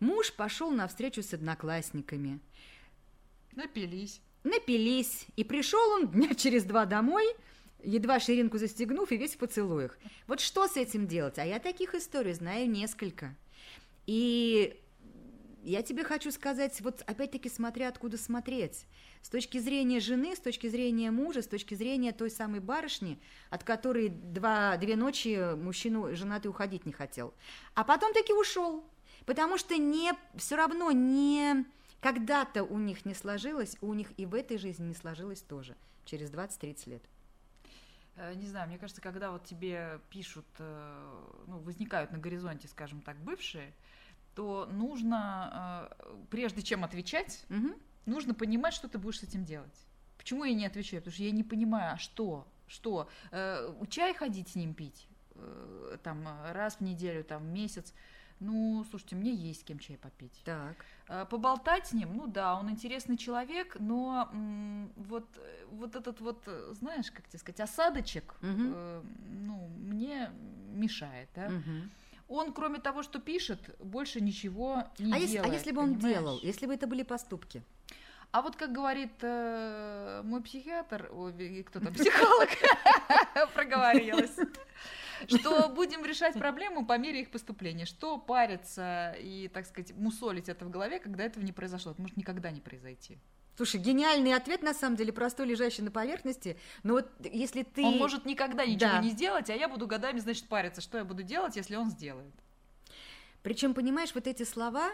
Муж 0.00 0.32
пошел 0.32 0.70
на 0.70 0.88
встречу 0.88 1.22
с 1.22 1.34
одноклассниками. 1.34 2.40
Напились. 3.52 4.20
Напились. 4.44 5.26
И 5.36 5.44
пришел 5.44 5.90
он 5.90 6.08
дня 6.08 6.34
через 6.36 6.64
два 6.64 6.86
домой, 6.86 7.24
едва 7.82 8.20
ширинку 8.20 8.58
застегнув 8.58 9.12
и 9.12 9.16
весь 9.16 9.34
в 9.34 9.38
поцелуях. 9.38 9.98
Вот 10.26 10.40
что 10.40 10.66
с 10.66 10.76
этим 10.76 11.06
делать? 11.06 11.38
А 11.38 11.44
я 11.44 11.58
таких 11.58 11.94
историй 11.94 12.32
знаю 12.32 12.68
несколько. 12.70 13.36
И 14.06 14.79
я 15.62 15.82
тебе 15.82 16.04
хочу 16.04 16.30
сказать, 16.30 16.80
вот 16.80 17.02
опять-таки 17.06 17.48
смотря 17.48 17.88
откуда 17.88 18.16
смотреть. 18.16 18.86
С 19.22 19.28
точки 19.28 19.58
зрения 19.58 20.00
жены, 20.00 20.34
с 20.34 20.40
точки 20.40 20.68
зрения 20.68 21.10
мужа, 21.10 21.42
с 21.42 21.46
точки 21.46 21.74
зрения 21.74 22.12
той 22.12 22.30
самой 22.30 22.60
барышни, 22.60 23.18
от 23.50 23.64
которой 23.64 24.08
два, 24.08 24.76
две 24.76 24.96
ночи 24.96 25.54
мужчину 25.56 26.14
женатый 26.16 26.50
уходить 26.50 26.86
не 26.86 26.92
хотел. 26.92 27.34
А 27.74 27.84
потом 27.84 28.12
таки 28.12 28.32
ушел, 28.32 28.84
потому 29.26 29.58
что 29.58 29.76
не, 29.76 30.12
все 30.36 30.56
равно 30.56 30.90
не 30.90 31.66
когда-то 32.00 32.64
у 32.64 32.78
них 32.78 33.04
не 33.04 33.14
сложилось, 33.14 33.76
у 33.80 33.92
них 33.94 34.08
и 34.16 34.26
в 34.26 34.34
этой 34.34 34.58
жизни 34.58 34.88
не 34.88 34.94
сложилось 34.94 35.42
тоже, 35.42 35.76
через 36.04 36.30
20-30 36.30 36.90
лет. 36.90 37.02
Э, 38.16 38.34
не 38.34 38.46
знаю, 38.46 38.68
мне 38.68 38.78
кажется, 38.78 39.02
когда 39.02 39.30
вот 39.30 39.44
тебе 39.44 40.00
пишут, 40.10 40.46
э, 40.58 41.24
ну, 41.46 41.58
возникают 41.58 42.10
на 42.10 42.18
горизонте, 42.18 42.68
скажем 42.68 43.02
так, 43.02 43.16
бывшие, 43.18 43.72
то 44.34 44.68
нужно, 44.70 45.90
э, 46.02 46.14
прежде 46.30 46.62
чем 46.62 46.84
отвечать, 46.84 47.44
угу. 47.50 47.74
нужно 48.06 48.34
понимать, 48.34 48.74
что 48.74 48.88
ты 48.88 48.98
будешь 48.98 49.20
с 49.20 49.22
этим 49.24 49.44
делать. 49.44 49.86
Почему 50.16 50.44
я 50.44 50.54
не 50.54 50.66
отвечаю? 50.66 51.02
Потому 51.02 51.14
что 51.14 51.22
я 51.22 51.30
не 51.30 51.44
понимаю, 51.44 51.94
а 51.94 51.98
что? 51.98 52.46
Что? 52.66 53.08
Э, 53.30 53.72
чай 53.88 54.14
ходить 54.14 54.48
с 54.48 54.54
ним 54.54 54.74
пить? 54.74 55.08
Э, 55.34 55.96
там 56.02 56.28
раз 56.52 56.76
в 56.76 56.80
неделю, 56.80 57.24
там 57.24 57.52
месяц. 57.52 57.94
Ну, 58.38 58.86
слушайте, 58.88 59.16
мне 59.16 59.34
есть 59.34 59.60
с 59.60 59.64
кем 59.64 59.78
чай 59.78 59.98
попить. 59.98 60.40
Так. 60.46 60.86
Поболтать 61.28 61.88
с 61.88 61.92
ним, 61.92 62.16
ну 62.16 62.26
да, 62.26 62.58
он 62.58 62.70
интересный 62.70 63.18
человек, 63.18 63.76
но 63.78 64.30
вот, 64.96 65.28
вот 65.68 65.94
этот 65.94 66.22
вот, 66.22 66.48
знаешь, 66.70 67.10
как 67.10 67.28
тебе 67.28 67.38
сказать, 67.38 67.60
осадочек, 67.60 68.34
угу. 68.40 69.04
ну, 69.28 69.68
мне 69.76 70.30
мешает, 70.72 71.28
да. 71.34 71.48
Угу 71.48 71.90
он, 72.30 72.52
кроме 72.52 72.78
того, 72.78 73.02
что 73.02 73.18
пишет, 73.18 73.58
больше 73.80 74.20
ничего 74.20 74.84
не 74.98 75.12
а 75.12 75.18
делает. 75.18 75.22
Если, 75.22 75.38
а 75.38 75.46
если 75.48 75.72
бы 75.72 75.82
он 75.82 75.98
делал, 75.98 76.38
если 76.42 76.66
бы 76.66 76.74
это 76.74 76.86
были 76.86 77.02
поступки? 77.02 77.62
А 78.30 78.42
вот 78.42 78.54
как 78.54 78.70
говорит 78.70 79.12
э, 79.22 80.22
мой 80.24 80.40
психиатр, 80.40 81.10
ой, 81.12 81.64
кто 81.64 81.80
там, 81.80 81.92
психолог, 81.92 82.48
проговорилась, 83.54 84.36
что 85.26 85.68
будем 85.68 86.04
решать 86.04 86.38
проблему 86.38 86.86
по 86.86 86.96
мере 86.96 87.22
их 87.22 87.32
поступления. 87.32 87.86
Что 87.86 88.16
париться 88.18 89.16
и, 89.18 89.48
так 89.48 89.66
сказать, 89.66 89.92
мусолить 89.96 90.48
это 90.48 90.64
в 90.64 90.70
голове, 90.70 91.00
когда 91.00 91.24
этого 91.24 91.42
не 91.42 91.52
произошло? 91.52 91.90
Это 91.90 92.00
может 92.00 92.16
никогда 92.16 92.52
не 92.52 92.60
произойти. 92.60 93.18
Слушай, 93.56 93.80
гениальный 93.80 94.34
ответ, 94.34 94.62
на 94.62 94.72
самом 94.74 94.96
деле, 94.96 95.12
простой, 95.12 95.46
лежащий 95.46 95.82
на 95.82 95.90
поверхности. 95.90 96.58
Но 96.82 96.94
вот 96.94 97.10
если 97.24 97.62
ты... 97.62 97.84
Он 97.84 97.98
может 97.98 98.24
никогда 98.24 98.64
ничего 98.64 98.90
да. 98.90 99.02
не 99.02 99.10
сделать, 99.10 99.50
а 99.50 99.54
я 99.54 99.68
буду 99.68 99.86
годами, 99.86 100.18
значит, 100.18 100.46
париться, 100.48 100.80
что 100.80 100.98
я 100.98 101.04
буду 101.04 101.22
делать, 101.22 101.56
если 101.56 101.76
он 101.76 101.90
сделает. 101.90 102.34
Причем, 103.42 103.74
понимаешь, 103.74 104.14
вот 104.14 104.26
эти 104.26 104.44
слова, 104.44 104.92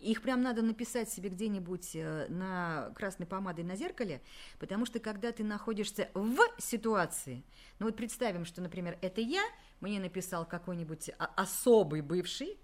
их 0.00 0.22
прям 0.22 0.42
надо 0.42 0.62
написать 0.62 1.10
себе 1.10 1.28
где-нибудь 1.28 1.90
э, 1.94 2.26
на 2.28 2.90
красной 2.96 3.26
помадой 3.26 3.64
на 3.64 3.76
зеркале, 3.76 4.22
потому 4.58 4.86
что 4.86 4.98
когда 4.98 5.30
ты 5.30 5.44
находишься 5.44 6.08
в 6.14 6.38
ситуации, 6.58 7.44
ну 7.78 7.86
вот 7.86 7.96
представим, 7.96 8.44
что, 8.44 8.62
например, 8.62 8.98
это 9.02 9.20
я, 9.20 9.42
мне 9.80 10.00
написал 10.00 10.46
какой-нибудь 10.46 11.10
особый 11.36 12.00
бывший, 12.00 12.58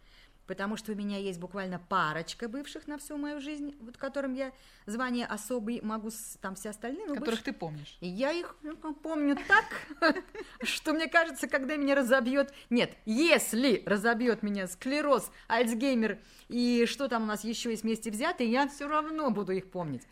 потому 0.46 0.76
что 0.76 0.92
у 0.92 0.94
меня 0.94 1.18
есть 1.18 1.38
буквально 1.38 1.78
парочка 1.78 2.48
бывших 2.48 2.86
на 2.86 2.98
всю 2.98 3.16
мою 3.16 3.40
жизнь, 3.40 3.76
вот 3.80 3.96
которым 3.96 4.34
я 4.34 4.52
звание 4.86 5.26
особый 5.26 5.80
могу, 5.82 6.10
там 6.40 6.54
все 6.54 6.70
остальные. 6.70 7.06
Которых 7.06 7.24
больше... 7.26 7.42
ты 7.44 7.52
помнишь. 7.52 7.96
И 8.00 8.08
я 8.08 8.32
их 8.32 8.56
ну, 8.62 8.94
помню 8.94 9.36
так, 9.48 10.14
что 10.62 10.92
мне 10.92 11.08
кажется, 11.08 11.48
когда 11.48 11.76
меня 11.76 11.94
разобьет... 11.94 12.52
Нет, 12.70 12.96
если 13.04 13.82
разобьет 13.86 14.42
меня 14.42 14.66
склероз, 14.68 15.30
Альцгеймер 15.48 16.18
и 16.48 16.86
что 16.86 17.08
там 17.08 17.24
у 17.24 17.26
нас 17.26 17.44
еще 17.44 17.70
есть 17.70 17.82
вместе 17.82 18.10
взятые, 18.10 18.50
я 18.50 18.68
все 18.68 18.88
равно 18.88 19.30
буду 19.30 19.52
их 19.52 19.70
помнить. 19.70 20.02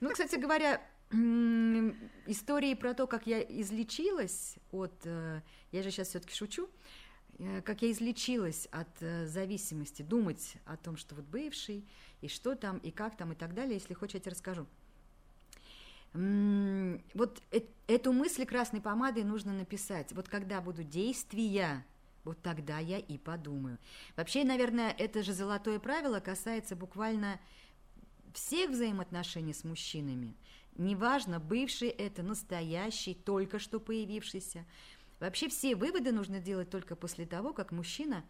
Ну, 0.00 0.10
кстати 0.10 0.36
говоря, 0.36 0.80
истории 2.26 2.74
про 2.74 2.94
то, 2.94 3.06
как 3.06 3.26
я 3.26 3.40
излечилась 3.40 4.56
от... 4.72 4.94
Э, 5.04 5.42
я 5.72 5.82
же 5.82 5.90
сейчас 5.90 6.08
все-таки 6.08 6.34
шучу. 6.34 6.68
Э, 7.38 7.62
как 7.62 7.82
я 7.82 7.90
излечилась 7.90 8.66
от 8.70 8.88
э, 9.00 9.26
зависимости, 9.26 10.02
думать 10.02 10.56
о 10.64 10.76
том, 10.76 10.96
что 10.96 11.14
вот 11.14 11.24
бывший, 11.24 11.84
и 12.20 12.28
что 12.28 12.54
там, 12.54 12.78
и 12.78 12.90
как 12.90 13.16
там, 13.16 13.32
и 13.32 13.34
так 13.34 13.54
далее, 13.54 13.74
если 13.74 13.94
хочешь, 13.94 14.14
я 14.14 14.20
тебе 14.20 14.32
расскажу. 14.32 14.66
Вот 16.12 17.42
эту 17.88 18.12
мысль 18.12 18.46
красной 18.46 18.80
помадой 18.80 19.24
нужно 19.24 19.52
написать. 19.52 20.12
Вот 20.12 20.28
когда 20.28 20.60
будут 20.60 20.88
действия, 20.88 21.84
вот 22.22 22.40
тогда 22.40 22.78
я 22.78 22.98
и 22.98 23.18
подумаю. 23.18 23.78
Вообще, 24.16 24.44
наверное, 24.44 24.94
это 24.96 25.24
же 25.24 25.32
золотое 25.32 25.80
правило 25.80 26.20
касается 26.20 26.76
буквально 26.76 27.40
всех 28.32 28.70
взаимоотношений 28.70 29.54
с 29.54 29.64
мужчинами, 29.64 30.36
неважно, 30.76 31.40
бывший 31.40 31.88
это, 31.88 32.22
настоящий, 32.22 33.14
только 33.14 33.58
что 33.58 33.80
появившийся, 33.80 34.64
вообще 35.24 35.48
все 35.48 35.74
выводы 35.74 36.12
нужно 36.12 36.40
делать 36.40 36.70
только 36.70 36.96
после 36.96 37.26
того, 37.26 37.52
как 37.52 37.72
мужчина 37.72 38.24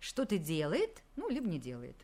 что-то 0.00 0.38
делает, 0.38 1.02
ну, 1.16 1.28
либо 1.28 1.48
не 1.48 1.58
делает. 1.58 1.96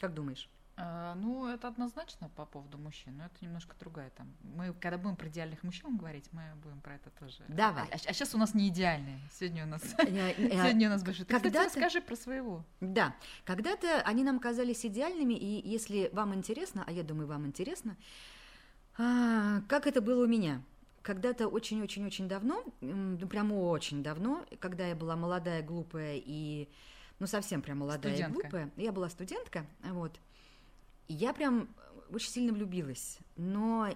Как 0.00 0.14
думаешь? 0.14 0.48
А, 0.76 1.14
ну, 1.14 1.46
это 1.46 1.68
однозначно 1.68 2.28
по 2.30 2.46
поводу 2.46 2.78
мужчин, 2.78 3.16
но 3.16 3.26
это 3.26 3.36
немножко 3.40 3.76
другая 3.78 4.10
там. 4.10 4.34
Мы, 4.42 4.72
когда 4.74 4.98
будем 4.98 5.14
про 5.14 5.28
идеальных 5.28 5.62
мужчин 5.62 5.96
говорить, 5.96 6.28
мы 6.32 6.42
будем 6.62 6.80
про 6.80 6.96
это 6.96 7.10
тоже. 7.10 7.44
Давай. 7.46 7.84
А, 7.90 7.94
а 7.94 8.12
сейчас 8.12 8.34
у 8.34 8.38
нас 8.38 8.54
не 8.54 8.68
идеальные. 8.68 9.20
Сегодня 9.32 9.64
у 9.64 9.68
нас 9.68 9.82
сегодня 9.98 10.88
у 10.88 10.90
нас 10.90 11.04
большой. 11.04 11.26
Когда 11.26 11.68
скажи 11.68 12.00
про 12.00 12.16
своего. 12.16 12.64
Да, 12.80 13.14
когда-то 13.44 14.02
они 14.02 14.24
нам 14.24 14.40
казались 14.40 14.84
идеальными, 14.84 15.34
и 15.34 15.68
если 15.68 16.10
вам 16.12 16.34
интересно, 16.34 16.82
а 16.86 16.90
я 16.90 17.04
думаю, 17.04 17.28
вам 17.28 17.46
интересно, 17.46 17.96
а, 18.98 19.60
как 19.68 19.86
это 19.86 20.00
было 20.00 20.24
у 20.24 20.26
меня? 20.26 20.60
Когда-то 21.04 21.48
очень-очень-очень 21.48 22.28
давно, 22.28 22.64
ну 22.80 23.28
прямо 23.28 23.54
очень 23.54 24.02
давно, 24.02 24.44
когда 24.58 24.86
я 24.86 24.94
была 24.94 25.16
молодая, 25.16 25.62
глупая 25.62 26.16
и 26.16 26.66
ну 27.18 27.26
совсем 27.26 27.60
прям 27.60 27.78
молодая 27.78 28.14
студентка. 28.14 28.38
и 28.38 28.42
глупая, 28.42 28.70
я 28.76 28.90
была 28.90 29.10
студентка, 29.10 29.66
вот. 29.82 30.18
Я 31.06 31.34
прям 31.34 31.68
очень 32.10 32.30
сильно 32.30 32.52
влюбилась, 32.52 33.18
но 33.36 33.88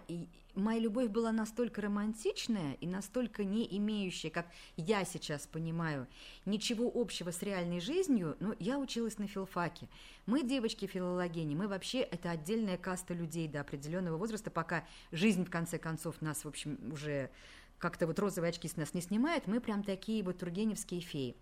моя 0.54 0.80
любовь 0.80 1.08
была 1.08 1.32
настолько 1.32 1.80
романтичная 1.80 2.74
и 2.74 2.86
настолько 2.86 3.44
не 3.44 3.66
имеющая, 3.78 4.30
как 4.30 4.46
я 4.76 5.04
сейчас 5.04 5.46
понимаю, 5.46 6.06
ничего 6.44 6.90
общего 6.94 7.30
с 7.30 7.42
реальной 7.42 7.80
жизнью, 7.80 8.36
но 8.40 8.54
я 8.58 8.78
училась 8.78 9.18
на 9.18 9.26
филфаке. 9.26 9.88
Мы, 10.26 10.42
девочки 10.42 10.86
филологини, 10.86 11.54
мы 11.54 11.68
вообще, 11.68 12.00
это 12.00 12.30
отдельная 12.30 12.76
каста 12.76 13.14
людей 13.14 13.48
до 13.48 13.60
определенного 13.60 14.16
возраста, 14.16 14.50
пока 14.50 14.84
жизнь, 15.12 15.44
в 15.44 15.50
конце 15.50 15.78
концов, 15.78 16.20
нас, 16.20 16.44
в 16.44 16.48
общем, 16.48 16.78
уже 16.92 17.30
как-то 17.78 18.06
вот 18.06 18.18
розовые 18.18 18.50
очки 18.50 18.68
с 18.68 18.76
нас 18.76 18.94
не 18.94 19.00
снимает, 19.00 19.46
мы 19.46 19.60
прям 19.60 19.82
такие 19.82 20.22
вот 20.22 20.38
тургеневские 20.38 21.00
феи. 21.00 21.36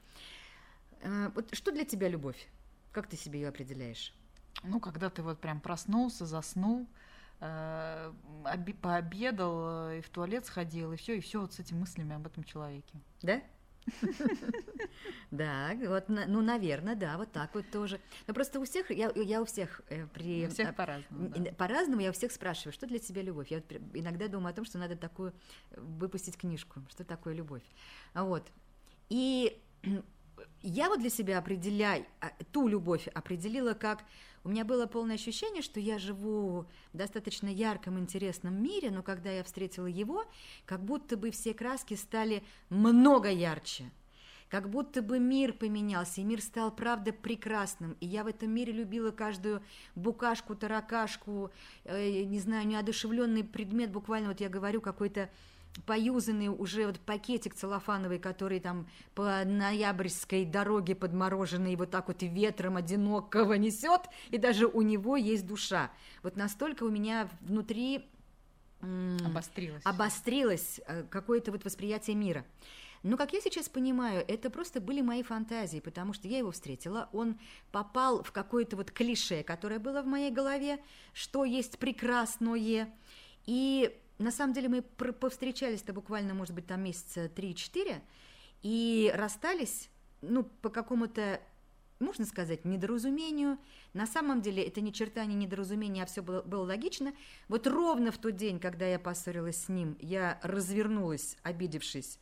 Э, 1.00 1.30
вот 1.34 1.54
что 1.54 1.72
для 1.72 1.84
тебя 1.84 2.08
любовь? 2.08 2.46
Как 2.92 3.08
ты 3.08 3.16
себе 3.16 3.40
ее 3.40 3.48
определяешь? 3.48 4.12
Ну, 4.62 4.80
когда 4.80 5.10
ты 5.10 5.22
вот 5.22 5.40
прям 5.40 5.60
проснулся, 5.60 6.26
заснул, 6.26 6.86
э, 7.40 8.12
пообедал, 8.80 9.90
э, 9.90 9.98
и 9.98 10.00
в 10.00 10.08
туалет 10.08 10.46
сходил, 10.46 10.92
и 10.92 10.96
все, 10.96 11.14
и 11.14 11.20
все 11.20 11.40
вот 11.40 11.52
с 11.52 11.58
этими 11.58 11.78
мыслями 11.78 12.14
об 12.14 12.26
этом 12.26 12.44
человеке. 12.44 13.00
Да? 13.22 13.40
Да, 15.30 15.72
вот, 15.86 16.08
ну, 16.08 16.40
наверное, 16.42 16.96
да, 16.96 17.16
вот 17.16 17.30
так 17.32 17.54
вот 17.54 17.70
тоже. 17.70 18.00
Но 18.26 18.34
просто 18.34 18.58
у 18.58 18.64
всех, 18.64 18.90
я, 18.90 19.12
я 19.14 19.40
у 19.40 19.44
всех 19.44 19.80
э, 19.88 20.06
при... 20.06 20.46
У 20.46 20.50
всех 20.50 20.74
по-разному, 20.74 21.28
да. 21.28 21.52
По-разному 21.52 22.00
я 22.00 22.10
у 22.10 22.12
всех 22.12 22.32
спрашиваю, 22.32 22.72
что 22.72 22.86
для 22.86 22.98
тебя 22.98 23.22
любовь? 23.22 23.48
Я 23.50 23.58
вот 23.58 23.72
иногда 23.94 24.28
думаю 24.28 24.50
о 24.50 24.54
том, 24.54 24.64
что 24.64 24.78
надо 24.78 24.96
такую 24.96 25.32
выпустить 25.76 26.36
книжку, 26.36 26.82
что 26.90 27.04
такое 27.04 27.34
любовь. 27.34 27.62
Вот. 28.14 28.50
И 29.08 29.60
я 30.62 30.88
вот 30.88 31.00
для 31.00 31.10
себя 31.10 31.38
определяю, 31.38 32.06
а, 32.20 32.30
ту 32.52 32.68
любовь 32.68 33.08
определила 33.08 33.74
как 33.74 34.04
у 34.46 34.48
меня 34.48 34.64
было 34.64 34.86
полное 34.86 35.16
ощущение, 35.16 35.60
что 35.60 35.80
я 35.80 35.98
живу 35.98 36.66
в 36.92 36.96
достаточно 36.96 37.48
ярком, 37.48 37.98
интересном 37.98 38.62
мире, 38.62 38.92
но 38.92 39.02
когда 39.02 39.28
я 39.28 39.42
встретила 39.42 39.86
его, 39.86 40.24
как 40.66 40.84
будто 40.84 41.16
бы 41.16 41.32
все 41.32 41.52
краски 41.52 41.94
стали 41.94 42.44
много 42.68 43.28
ярче. 43.28 43.90
Как 44.48 44.70
будто 44.70 45.02
бы 45.02 45.18
мир 45.18 45.52
поменялся, 45.52 46.20
и 46.20 46.24
мир 46.24 46.40
стал, 46.40 46.70
правда, 46.70 47.12
прекрасным. 47.12 47.96
И 47.98 48.06
я 48.06 48.22
в 48.22 48.28
этом 48.28 48.48
мире 48.52 48.72
любила 48.72 49.10
каждую 49.10 49.64
букашку, 49.96 50.54
таракашку, 50.54 51.50
э, 51.82 52.22
не 52.22 52.38
знаю, 52.38 52.68
неодушевленный 52.68 53.42
предмет, 53.42 53.90
буквально 53.90 54.28
вот 54.28 54.40
я 54.40 54.48
говорю, 54.48 54.80
какой-то 54.80 55.28
поюзанный 55.84 56.48
уже 56.48 56.86
вот 56.86 56.98
пакетик 57.00 57.54
целлофановый, 57.54 58.18
который 58.18 58.60
там 58.60 58.88
по 59.14 59.44
ноябрьской 59.44 60.44
дороге 60.44 60.94
подмороженный 60.94 61.76
вот 61.76 61.90
так 61.90 62.08
вот 62.08 62.22
ветром 62.22 62.76
одинокого 62.76 63.54
несет, 63.54 64.02
и 64.30 64.38
даже 64.38 64.66
у 64.66 64.82
него 64.82 65.16
есть 65.16 65.46
душа. 65.46 65.90
Вот 66.22 66.36
настолько 66.36 66.84
у 66.84 66.90
меня 66.90 67.28
внутри 67.40 68.08
обострилось, 68.80 69.82
обострилось 69.84 70.80
э, 70.86 71.04
какое-то 71.10 71.52
вот 71.52 71.64
восприятие 71.64 72.16
мира. 72.16 72.44
Но, 73.02 73.16
как 73.16 73.32
я 73.32 73.40
сейчас 73.40 73.68
понимаю, 73.68 74.24
это 74.26 74.50
просто 74.50 74.80
были 74.80 75.00
мои 75.00 75.22
фантазии, 75.22 75.78
потому 75.78 76.12
что 76.12 76.26
я 76.26 76.38
его 76.38 76.50
встретила, 76.50 77.08
он 77.12 77.38
попал 77.70 78.22
в 78.22 78.32
какое-то 78.32 78.76
вот 78.76 78.90
клише, 78.90 79.42
которое 79.44 79.78
было 79.78 80.02
в 80.02 80.06
моей 80.06 80.30
голове, 80.30 80.78
что 81.12 81.44
есть 81.44 81.78
прекрасное, 81.78 82.92
и 83.44 83.96
на 84.18 84.30
самом 84.30 84.54
деле 84.54 84.68
мы 84.68 84.82
повстречались-то 84.82 85.92
буквально, 85.92 86.34
может 86.34 86.54
быть, 86.54 86.66
там 86.66 86.82
месяца 86.82 87.26
3-4, 87.26 88.00
и 88.62 89.12
расстались, 89.14 89.90
ну, 90.22 90.44
по 90.44 90.70
какому-то, 90.70 91.40
можно 92.00 92.24
сказать, 92.24 92.64
недоразумению. 92.64 93.58
На 93.92 94.06
самом 94.06 94.40
деле 94.40 94.62
это 94.62 94.80
ни 94.80 94.90
черта 94.90 95.24
не 95.24 95.34
недоразумение, 95.34 96.04
а 96.04 96.06
все 96.06 96.22
было, 96.22 96.42
было 96.42 96.64
логично. 96.64 97.12
Вот 97.48 97.66
ровно 97.66 98.10
в 98.10 98.18
тот 98.18 98.36
день, 98.36 98.58
когда 98.58 98.86
я 98.86 98.98
поссорилась 98.98 99.64
с 99.64 99.68
ним, 99.68 99.96
я 100.00 100.40
развернулась, 100.42 101.36
обидевшись, 101.42 102.18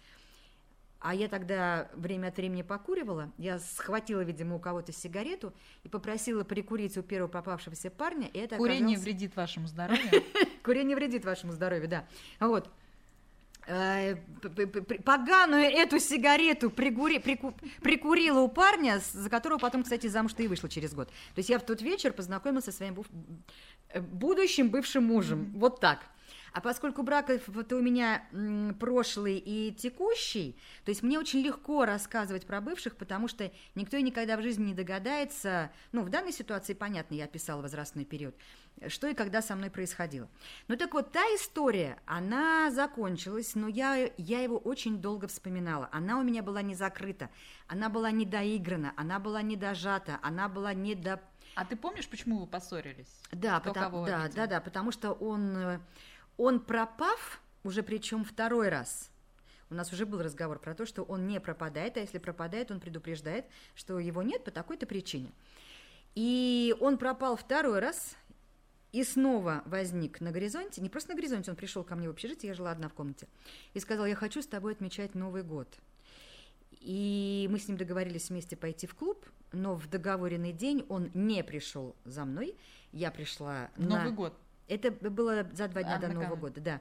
а 0.98 1.14
я 1.14 1.28
тогда 1.28 1.90
время 1.94 2.28
от 2.28 2.36
времени 2.38 2.62
покуривала. 2.62 3.30
Я 3.36 3.58
схватила, 3.58 4.22
видимо, 4.22 4.56
у 4.56 4.58
кого-то 4.58 4.90
сигарету 4.90 5.52
и 5.82 5.88
попросила 5.88 6.44
прикурить 6.44 6.96
у 6.96 7.02
первого 7.02 7.28
попавшегося 7.28 7.90
парня. 7.90 8.28
И 8.32 8.38
это 8.38 8.56
Курение 8.56 8.96
оказался... 8.96 9.04
вредит 9.04 9.36
вашему 9.36 9.66
здоровью. 9.66 10.10
Курение 10.64 10.96
вредит 10.96 11.24
вашему 11.24 11.52
здоровью, 11.52 11.88
да. 11.88 12.06
Вот. 12.40 12.70
Э, 13.66 14.16
поганую 15.04 15.64
эту 15.64 15.98
сигарету 15.98 16.70
прикури, 16.70 17.18
прику, 17.18 17.54
прикурила 17.82 18.40
у 18.40 18.48
парня, 18.48 19.00
за 19.12 19.28
которого 19.28 19.58
потом, 19.58 19.82
кстати, 19.82 20.06
замуж-то 20.06 20.42
и 20.42 20.48
вышла 20.48 20.68
через 20.68 20.94
год. 20.94 21.08
То 21.08 21.38
есть 21.38 21.50
я 21.50 21.58
в 21.58 21.64
тот 21.64 21.82
вечер 21.82 22.12
познакомилась 22.12 22.64
со 22.64 22.72
своим 22.72 23.04
э, 23.90 24.00
будущим 24.00 24.70
бывшим 24.70 25.04
мужем. 25.04 25.52
Вот 25.54 25.80
так. 25.80 26.00
А 26.54 26.60
поскольку 26.60 27.02
брак 27.02 27.30
это 27.30 27.76
у 27.76 27.80
меня 27.80 28.24
прошлый 28.78 29.38
и 29.38 29.72
текущий, 29.72 30.56
то 30.84 30.92
есть 30.92 31.02
мне 31.02 31.18
очень 31.18 31.40
легко 31.40 31.84
рассказывать 31.84 32.46
про 32.46 32.60
бывших, 32.60 32.94
потому 32.94 33.26
что 33.26 33.50
никто 33.74 33.96
и 33.96 34.02
никогда 34.02 34.36
в 34.36 34.42
жизни 34.42 34.66
не 34.66 34.74
догадается, 34.74 35.72
ну, 35.90 36.02
в 36.02 36.10
данной 36.10 36.30
ситуации, 36.30 36.72
понятно, 36.74 37.14
я 37.14 37.24
описала 37.24 37.60
возрастной 37.60 38.04
период, 38.04 38.36
что 38.86 39.08
и 39.08 39.14
когда 39.14 39.42
со 39.42 39.56
мной 39.56 39.68
происходило. 39.68 40.28
Ну, 40.68 40.76
так 40.76 40.94
вот, 40.94 41.10
та 41.10 41.22
история, 41.34 41.98
она 42.06 42.70
закончилась, 42.70 43.56
но 43.56 43.66
я, 43.66 44.08
я 44.16 44.40
его 44.40 44.56
очень 44.56 44.98
долго 44.98 45.26
вспоминала. 45.26 45.88
Она 45.90 46.20
у 46.20 46.22
меня 46.22 46.44
была 46.44 46.62
не 46.62 46.76
закрыта, 46.76 47.30
она 47.66 47.88
была 47.88 48.12
не 48.12 48.26
доиграна, 48.26 48.92
она 48.96 49.18
была 49.18 49.42
не 49.42 49.56
дожата, 49.56 50.20
она 50.22 50.48
была 50.48 50.72
не 50.72 50.94
до... 50.94 51.20
А 51.56 51.64
ты 51.64 51.74
помнишь, 51.74 52.08
почему 52.08 52.38
вы 52.38 52.46
поссорились? 52.46 53.20
Да, 53.32 53.58
потому, 53.58 54.06
да, 54.06 54.28
да, 54.32 54.46
да, 54.46 54.60
потому 54.60 54.92
что 54.92 55.12
он 55.12 55.56
э, 55.56 55.80
он 56.36 56.60
пропав, 56.60 57.40
уже 57.62 57.82
причем 57.82 58.24
второй 58.24 58.68
раз. 58.68 59.10
У 59.70 59.74
нас 59.74 59.92
уже 59.92 60.06
был 60.06 60.22
разговор 60.22 60.58
про 60.58 60.74
то, 60.74 60.86
что 60.86 61.02
он 61.02 61.26
не 61.26 61.40
пропадает, 61.40 61.96
а 61.96 62.00
если 62.00 62.18
пропадает, 62.18 62.70
он 62.70 62.80
предупреждает, 62.80 63.46
что 63.74 63.98
его 63.98 64.22
нет 64.22 64.44
по 64.44 64.50
такой-то 64.50 64.86
причине. 64.86 65.32
И 66.14 66.76
он 66.80 66.98
пропал 66.98 67.36
второй 67.36 67.80
раз, 67.80 68.16
и 68.92 69.02
снова 69.02 69.62
возник 69.66 70.20
на 70.20 70.30
горизонте, 70.30 70.80
не 70.80 70.88
просто 70.88 71.10
на 71.10 71.16
горизонте, 71.16 71.50
он 71.50 71.56
пришел 71.56 71.82
ко 71.82 71.96
мне 71.96 72.08
в 72.08 72.12
общежитие, 72.12 72.50
я 72.50 72.54
жила 72.54 72.70
одна 72.70 72.88
в 72.88 72.94
комнате, 72.94 73.26
и 73.72 73.80
сказал, 73.80 74.06
я 74.06 74.14
хочу 74.14 74.40
с 74.40 74.46
тобой 74.46 74.72
отмечать 74.72 75.16
Новый 75.16 75.42
год. 75.42 75.68
И 76.80 77.48
мы 77.50 77.58
с 77.58 77.66
ним 77.66 77.76
договорились 77.76 78.28
вместе 78.28 78.56
пойти 78.56 78.86
в 78.86 78.94
клуб, 78.94 79.26
но 79.50 79.74
в 79.74 79.88
договоренный 79.88 80.52
день 80.52 80.84
он 80.88 81.10
не 81.14 81.42
пришел 81.42 81.96
за 82.04 82.24
мной, 82.24 82.56
я 82.92 83.10
пришла 83.10 83.70
Новый 83.76 84.10
на... 84.10 84.12
год. 84.12 84.38
Это 84.68 84.90
было 84.90 85.46
за 85.52 85.68
два 85.68 85.82
дня 85.82 85.96
а, 85.96 85.98
до 85.98 86.08
Нового 86.08 86.36
года, 86.36 86.60
да. 86.60 86.80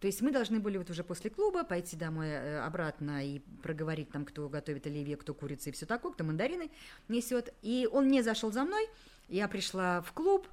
То 0.00 0.06
есть 0.06 0.22
мы 0.22 0.32
должны 0.32 0.60
были 0.60 0.78
вот 0.78 0.88
уже 0.88 1.04
после 1.04 1.28
клуба 1.28 1.62
пойти 1.62 1.94
домой 1.94 2.28
э, 2.28 2.60
обратно 2.60 3.24
и 3.24 3.40
проговорить 3.62 4.10
там, 4.10 4.24
кто 4.24 4.48
готовит 4.48 4.86
оливье, 4.86 5.16
кто 5.18 5.34
курица 5.34 5.68
и 5.68 5.72
все 5.72 5.84
такое, 5.84 6.12
кто 6.12 6.24
мандарины 6.24 6.70
несет. 7.08 7.52
И 7.60 7.86
он 7.90 8.08
не 8.08 8.22
зашел 8.22 8.50
за 8.50 8.64
мной, 8.64 8.88
я 9.28 9.46
пришла 9.46 10.00
в 10.00 10.12
клуб, 10.12 10.48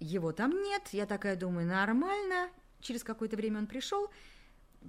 его 0.00 0.32
там 0.32 0.60
нет, 0.60 0.82
я 0.90 1.06
такая 1.06 1.36
думаю, 1.36 1.68
нормально. 1.68 2.50
Через 2.80 3.04
какое-то 3.04 3.36
время 3.36 3.58
он 3.58 3.68
пришел, 3.68 4.10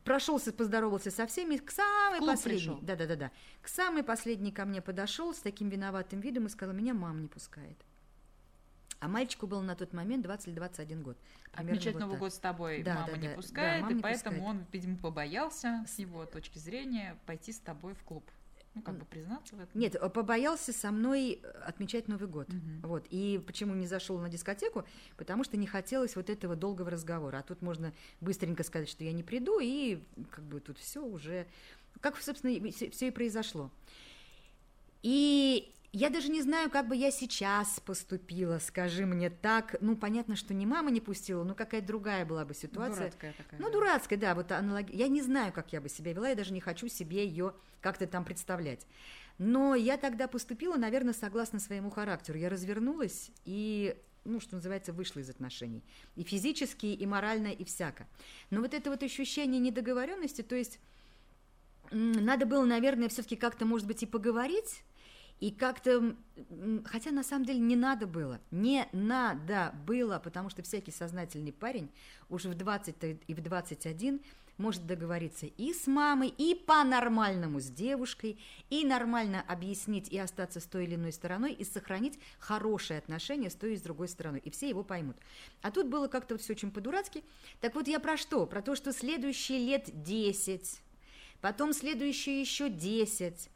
прошелся, 0.04 0.52
поздоровался 0.52 1.12
со 1.12 1.28
всеми, 1.28 1.58
к 1.58 1.70
самой 1.70 2.26
последней, 2.26 2.80
да, 2.82 2.96
да, 2.96 3.06
да, 3.06 3.16
да, 3.16 3.32
к 3.62 3.68
самой 3.68 4.02
последней 4.02 4.52
ко 4.52 4.66
мне 4.66 4.82
подошел 4.82 5.32
с 5.34 5.40
таким 5.40 5.70
виноватым 5.70 6.22
видом 6.22 6.48
и 6.48 6.50
сказал, 6.50 6.74
меня 6.74 6.96
мама 6.96 7.20
не 7.20 7.28
пускает. 7.28 7.78
А 9.02 9.08
мальчику 9.08 9.48
было 9.48 9.62
на 9.62 9.76
тот 9.76 9.94
момент 9.94 10.24
20-21 10.28 11.02
год. 11.02 11.18
Отмечать 11.54 11.96
вот 11.96 12.02
Новый 12.02 12.14
так. 12.14 12.20
год 12.20 12.34
с 12.34 12.38
тобой 12.38 12.84
да, 12.84 12.94
мама 12.94 13.14
да, 13.14 13.18
не 13.18 13.28
да, 13.30 13.34
пускает, 13.34 13.84
да, 13.84 13.90
и 13.90 13.94
не 13.96 14.02
поэтому 14.02 14.36
пускает. 14.38 14.60
он, 14.62 14.66
видимо, 14.72 14.98
побоялся 14.98 15.84
с 15.88 15.98
его 15.98 16.26
точки 16.28 16.60
зрения 16.60 17.18
пойти 17.26 17.52
с 17.52 17.60
тобой 17.60 17.96
в 17.96 18.04
клуб. 18.04 18.24
Ну, 18.76 18.84
как 18.84 19.00
бы 19.00 19.06
признаться 19.06 19.56
в 19.56 19.60
этом? 19.60 19.82
Нет, 19.82 19.96
э, 19.96 20.10
побоялся 20.10 20.72
со 20.72 20.92
мной 20.92 21.42
отмечать 21.66 22.08
Новый 22.08 22.28
год. 22.28 22.48
Мгм. 22.50 22.82
Вот. 22.84 23.08
И 23.10 23.44
почему 23.48 23.74
не 23.74 23.88
зашел 23.88 24.20
на 24.20 24.30
дискотеку? 24.30 24.86
Потому 25.18 25.44
что 25.44 25.58
не 25.58 25.66
хотелось 25.66 26.16
вот 26.16 26.30
этого 26.30 26.56
долгого 26.56 26.92
разговора. 26.92 27.40
А 27.40 27.42
тут 27.42 27.64
можно 27.64 27.94
быстренько 28.22 28.64
сказать, 28.64 28.88
что 28.88 29.04
я 29.04 29.14
не 29.14 29.24
приду, 29.24 29.60
и 29.60 30.04
как 30.30 30.44
бы 30.44 30.60
тут 30.60 30.78
все 30.78 31.04
уже... 31.04 31.48
Как, 32.02 32.22
собственно, 32.22 32.72
все 32.72 33.08
и 33.08 33.12
произошло. 33.12 33.72
И 35.02 35.74
я 35.94 36.10
даже 36.10 36.30
не 36.30 36.42
знаю, 36.42 36.70
как 36.70 36.88
бы 36.88 36.96
я 36.96 37.12
сейчас 37.12 37.82
поступила, 37.82 38.60
скажи 38.60 39.06
мне 39.06 39.30
так. 39.30 39.76
Ну, 39.82 39.98
понятно, 39.98 40.38
что 40.38 40.54
не 40.54 40.66
мама 40.66 40.90
не 40.90 41.02
пустила, 41.02 41.44
но 41.44 41.54
какая-то 41.54 41.88
другая 41.88 42.26
была 42.26 42.46
бы 42.46 42.54
ситуация. 42.54 43.10
Дурацкая 43.10 43.34
такая. 43.34 43.60
Ну, 43.60 43.70
дурацкая, 43.70 44.18
да, 44.18 44.34
вот 44.34 44.52
аналоги... 44.54 44.96
Я 44.96 45.10
не 45.10 45.22
знаю, 45.22 45.52
как 45.52 45.74
я 45.74 45.82
бы 45.82 45.90
себя 45.90 46.14
вела, 46.14 46.30
я 46.30 46.36
даже 46.36 46.54
не 46.54 46.62
хочу 46.62 46.88
себе 46.88 47.26
ее 47.26 47.54
как-то 47.82 48.08
там 48.08 48.24
представлять. 48.24 48.88
Но 49.38 49.76
я 49.76 49.98
тогда 49.98 50.28
поступила, 50.28 50.78
наверное, 50.78 51.14
согласно 51.14 51.60
своему 51.60 51.90
характеру. 51.90 52.38
Я 52.38 52.50
развернулась 52.50 53.30
и, 53.44 53.98
ну, 54.24 54.40
что 54.40 54.56
называется, 54.56 54.94
вышла 54.94 55.20
из 55.20 55.30
отношений. 55.30 55.84
И 56.16 56.24
физически, 56.24 56.86
и 56.86 57.06
морально, 57.06 57.48
и 57.48 57.66
всяко. 57.66 58.08
Но 58.50 58.62
вот 58.62 58.74
это 58.74 58.92
вот 58.92 59.04
ощущение 59.04 59.60
недоговоренности, 59.60 60.42
то 60.42 60.56
есть 60.56 60.80
надо 61.92 62.46
было, 62.46 62.64
наверное, 62.64 63.10
все-таки 63.10 63.36
как-то, 63.36 63.66
может 63.66 63.88
быть, 63.88 64.04
и 64.04 64.06
поговорить, 64.06 64.84
и 65.42 65.50
как-то, 65.50 66.16
хотя 66.86 67.12
на 67.12 67.24
самом 67.24 67.46
деле 67.46 67.60
не 67.60 67.76
надо 67.76 68.06
было, 68.06 68.40
не 68.52 68.88
надо 68.94 69.74
было, 69.86 70.20
потому 70.20 70.50
что 70.50 70.62
всякий 70.62 70.92
сознательный 70.92 71.52
парень 71.52 71.90
уже 72.30 72.48
в 72.48 72.56
20 72.56 72.96
и 73.28 73.34
в 73.34 73.42
21 73.42 74.22
может 74.58 74.86
договориться 74.86 75.48
и 75.48 75.74
с 75.74 75.88
мамой, 75.88 76.30
и 76.30 76.54
по-нормальному 76.54 77.60
с 77.60 77.66
девушкой, 77.66 78.38
и 78.70 78.86
нормально 78.86 79.44
объяснить 79.48 80.10
и 80.10 80.20
остаться 80.20 80.60
с 80.60 80.66
той 80.66 80.84
или 80.84 80.94
иной 80.94 81.12
стороной, 81.12 81.54
и 81.54 81.64
сохранить 81.64 82.20
хорошие 82.38 83.00
отношения 83.00 83.50
с 83.50 83.56
той 83.56 83.74
и 83.74 83.78
с 83.78 83.82
другой 83.82 84.08
стороной, 84.08 84.42
и 84.46 84.52
все 84.52 84.70
его 84.70 84.84
поймут. 84.84 85.18
А 85.64 85.72
тут 85.72 85.88
было 85.88 86.08
как-то 86.08 86.36
вот 86.36 86.42
все 86.42 86.54
очень 86.54 86.70
по-дурацки. 86.70 87.24
Так 87.60 87.74
вот 87.74 87.88
я 87.88 88.00
про 88.00 88.16
что? 88.16 88.46
Про 88.46 88.62
то, 88.62 88.76
что 88.76 88.94
следующие 88.94 89.58
лет 89.66 90.04
10, 90.04 90.82
потом 91.42 91.74
следующие 91.74 92.40
еще 92.40 92.70
10, 92.70 93.50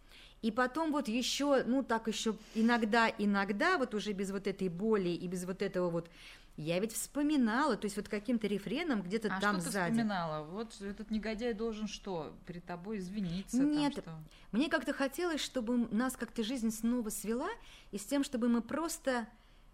и 0.45 0.51
потом 0.51 0.91
вот 0.91 1.07
еще, 1.07 1.63
ну 1.63 1.81
так 1.81 2.07
еще 2.07 2.35
иногда, 2.53 3.09
иногда, 3.09 3.79
вот 3.79 3.95
уже 3.95 4.11
без 4.11 4.29
вот 4.29 4.45
этой 4.45 4.69
боли 4.69 5.09
и 5.09 5.27
без 5.27 5.43
вот 5.43 5.63
этого 5.63 5.89
вот, 5.89 6.07
я 6.55 6.79
ведь 6.79 6.93
вспоминала, 6.93 7.75
то 7.75 7.85
есть 7.85 7.95
вот 7.97 8.07
каким-то 8.07 8.45
рефреном 8.45 9.01
где-то 9.01 9.33
А 9.33 9.41
там 9.41 9.55
что 9.55 9.65
ты 9.65 9.71
сзади. 9.71 9.93
вспоминала? 9.93 10.45
Вот 10.45 10.79
этот 10.81 11.09
негодяй 11.09 11.53
должен 11.53 11.87
что? 11.87 12.31
Перед 12.45 12.63
тобой 12.63 12.99
извиниться? 12.99 13.57
Нет, 13.57 13.95
там, 13.95 14.03
что? 14.03 14.11
Мне 14.51 14.69
как-то 14.69 14.93
хотелось, 14.93 15.41
чтобы 15.41 15.87
нас 15.91 16.15
как-то 16.15 16.43
жизнь 16.43 16.69
снова 16.69 17.09
свела, 17.09 17.49
и 17.89 17.97
с 17.97 18.05
тем, 18.05 18.23
чтобы 18.23 18.47
мы 18.47 18.61
просто, 18.61 19.27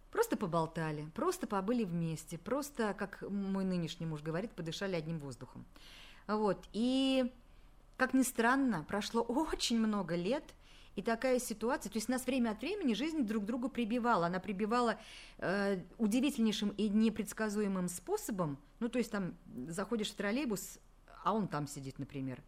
просто 0.09 0.37
поболтали, 0.37 1.05
просто 1.15 1.47
побыли 1.47 1.83
вместе, 1.83 2.37
просто, 2.37 2.93
как 2.93 3.23
мой 3.29 3.65
нынешний 3.65 4.05
муж 4.05 4.21
говорит, 4.21 4.51
подышали 4.51 4.95
одним 4.95 5.19
воздухом. 5.19 5.65
Вот, 6.27 6.63
и, 6.71 7.29
как 7.97 8.13
ни 8.13 8.23
странно, 8.23 8.85
прошло 8.87 9.21
очень 9.27 9.77
много 9.79 10.15
лет, 10.15 10.45
и 10.95 11.01
такая 11.01 11.39
ситуация, 11.39 11.89
то 11.89 11.97
есть 11.97 12.09
нас 12.09 12.25
время 12.25 12.51
от 12.51 12.61
времени 12.61 12.93
жизнь 12.93 13.21
друг 13.21 13.43
к 13.43 13.45
другу 13.45 13.69
прибивала. 13.69 14.27
Она 14.27 14.39
прибивала 14.39 14.99
э, 15.37 15.79
удивительнейшим 15.97 16.69
и 16.69 16.89
непредсказуемым 16.89 17.87
способом. 17.87 18.57
Ну, 18.79 18.89
то 18.89 18.99
есть 18.99 19.11
там 19.11 19.35
заходишь 19.67 20.11
в 20.11 20.15
троллейбус, 20.15 20.79
а 21.23 21.33
он 21.33 21.47
там 21.47 21.67
сидит, 21.67 21.97
например. 21.97 22.41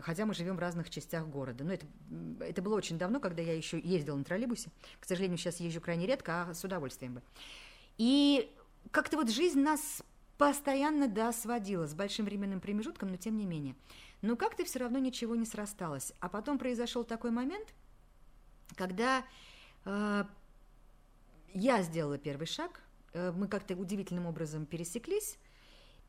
Хотя 0.00 0.26
мы 0.26 0.34
живем 0.34 0.56
в 0.56 0.58
разных 0.58 0.90
частях 0.90 1.26
города. 1.26 1.64
Но 1.64 1.72
это, 1.72 1.86
м, 2.10 2.38
это 2.40 2.60
было 2.62 2.76
очень 2.76 2.98
давно, 2.98 3.20
когда 3.20 3.42
я 3.42 3.54
еще 3.54 3.80
ездила 3.80 4.16
на 4.16 4.24
троллейбусе. 4.24 4.70
К 5.00 5.06
сожалению, 5.06 5.38
сейчас 5.38 5.60
езжу 5.60 5.80
крайне 5.80 6.06
редко, 6.06 6.42
а 6.42 6.54
с 6.54 6.62
удовольствием 6.64 7.14
бы. 7.14 7.22
И 7.96 8.50
как-то 8.90 9.16
вот 9.16 9.30
жизнь 9.30 9.60
нас 9.60 10.02
постоянно, 10.36 11.08
да, 11.08 11.32
сводила 11.32 11.86
с 11.86 11.94
большим 11.94 12.24
временным 12.24 12.60
промежутком, 12.60 13.10
но 13.10 13.16
тем 13.16 13.36
не 13.36 13.44
менее. 13.44 13.74
Но 14.22 14.36
как-то 14.36 14.64
все 14.64 14.80
равно 14.80 14.98
ничего 14.98 15.36
не 15.36 15.46
срасталось. 15.46 16.12
А 16.20 16.28
потом 16.28 16.58
произошел 16.58 17.04
такой 17.04 17.30
момент, 17.30 17.74
когда 18.74 19.24
э, 19.84 20.24
я 21.54 21.82
сделала 21.82 22.18
первый 22.18 22.46
шаг, 22.46 22.82
э, 23.12 23.32
мы 23.32 23.48
как-то 23.48 23.74
удивительным 23.76 24.26
образом 24.26 24.66
пересеклись 24.66 25.38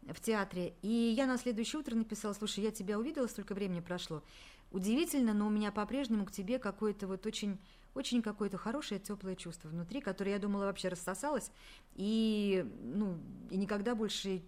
в 0.02 0.20
театре, 0.22 0.74
и 0.82 0.88
я 0.88 1.28
на 1.28 1.38
следующее 1.38 1.80
утро 1.80 1.96
написала, 1.96 2.34
слушай, 2.34 2.64
я 2.64 2.72
тебя 2.72 2.98
увидела, 2.98 3.28
столько 3.28 3.54
времени 3.54 3.80
прошло, 3.80 4.24
удивительно, 4.72 5.34
но 5.34 5.48
у 5.48 5.50
меня 5.50 5.72
по-прежнему 5.72 6.26
к 6.26 6.32
тебе 6.32 6.58
какое-то 6.58 7.08
вот 7.08 7.26
очень, 7.26 7.60
очень 7.96 8.22
какое-то 8.22 8.58
хорошее, 8.58 9.00
теплое 9.00 9.36
чувство 9.36 9.68
внутри, 9.68 10.02
которое, 10.02 10.32
я 10.32 10.40
думала, 10.40 10.66
вообще 10.66 10.90
рассосалось, 10.90 11.52
и, 11.96 12.66
ну, 12.82 13.20
и 13.50 13.58
никогда 13.58 13.94
больше 13.94 14.42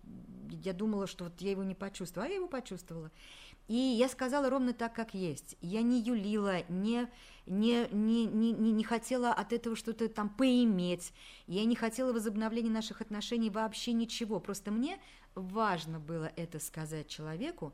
я 0.63 0.73
думала, 0.73 1.07
что 1.07 1.25
вот 1.25 1.39
я 1.41 1.51
его 1.51 1.63
не 1.63 1.75
почувствовала, 1.75 2.27
а 2.27 2.29
я 2.29 2.35
его 2.35 2.47
почувствовала. 2.47 3.11
И 3.67 3.75
я 3.75 4.09
сказала 4.09 4.49
ровно 4.49 4.73
так, 4.73 4.93
как 4.93 5.13
есть. 5.13 5.55
Я 5.61 5.81
не 5.81 6.01
юлила, 6.01 6.63
не, 6.69 7.09
не, 7.45 7.87
не, 7.91 8.25
не, 8.25 8.51
не, 8.51 8.71
не 8.71 8.83
хотела 8.83 9.31
от 9.31 9.53
этого 9.53 9.75
что-то 9.75 10.09
там 10.09 10.29
поиметь. 10.29 11.13
Я 11.47 11.63
не 11.65 11.75
хотела 11.75 12.11
возобновления 12.11 12.69
наших 12.69 13.01
отношений 13.01 13.49
вообще 13.49 13.93
ничего. 13.93 14.39
Просто 14.39 14.71
мне 14.71 14.99
важно 15.35 15.99
было 15.99 16.31
это 16.35 16.59
сказать 16.59 17.07
человеку, 17.07 17.73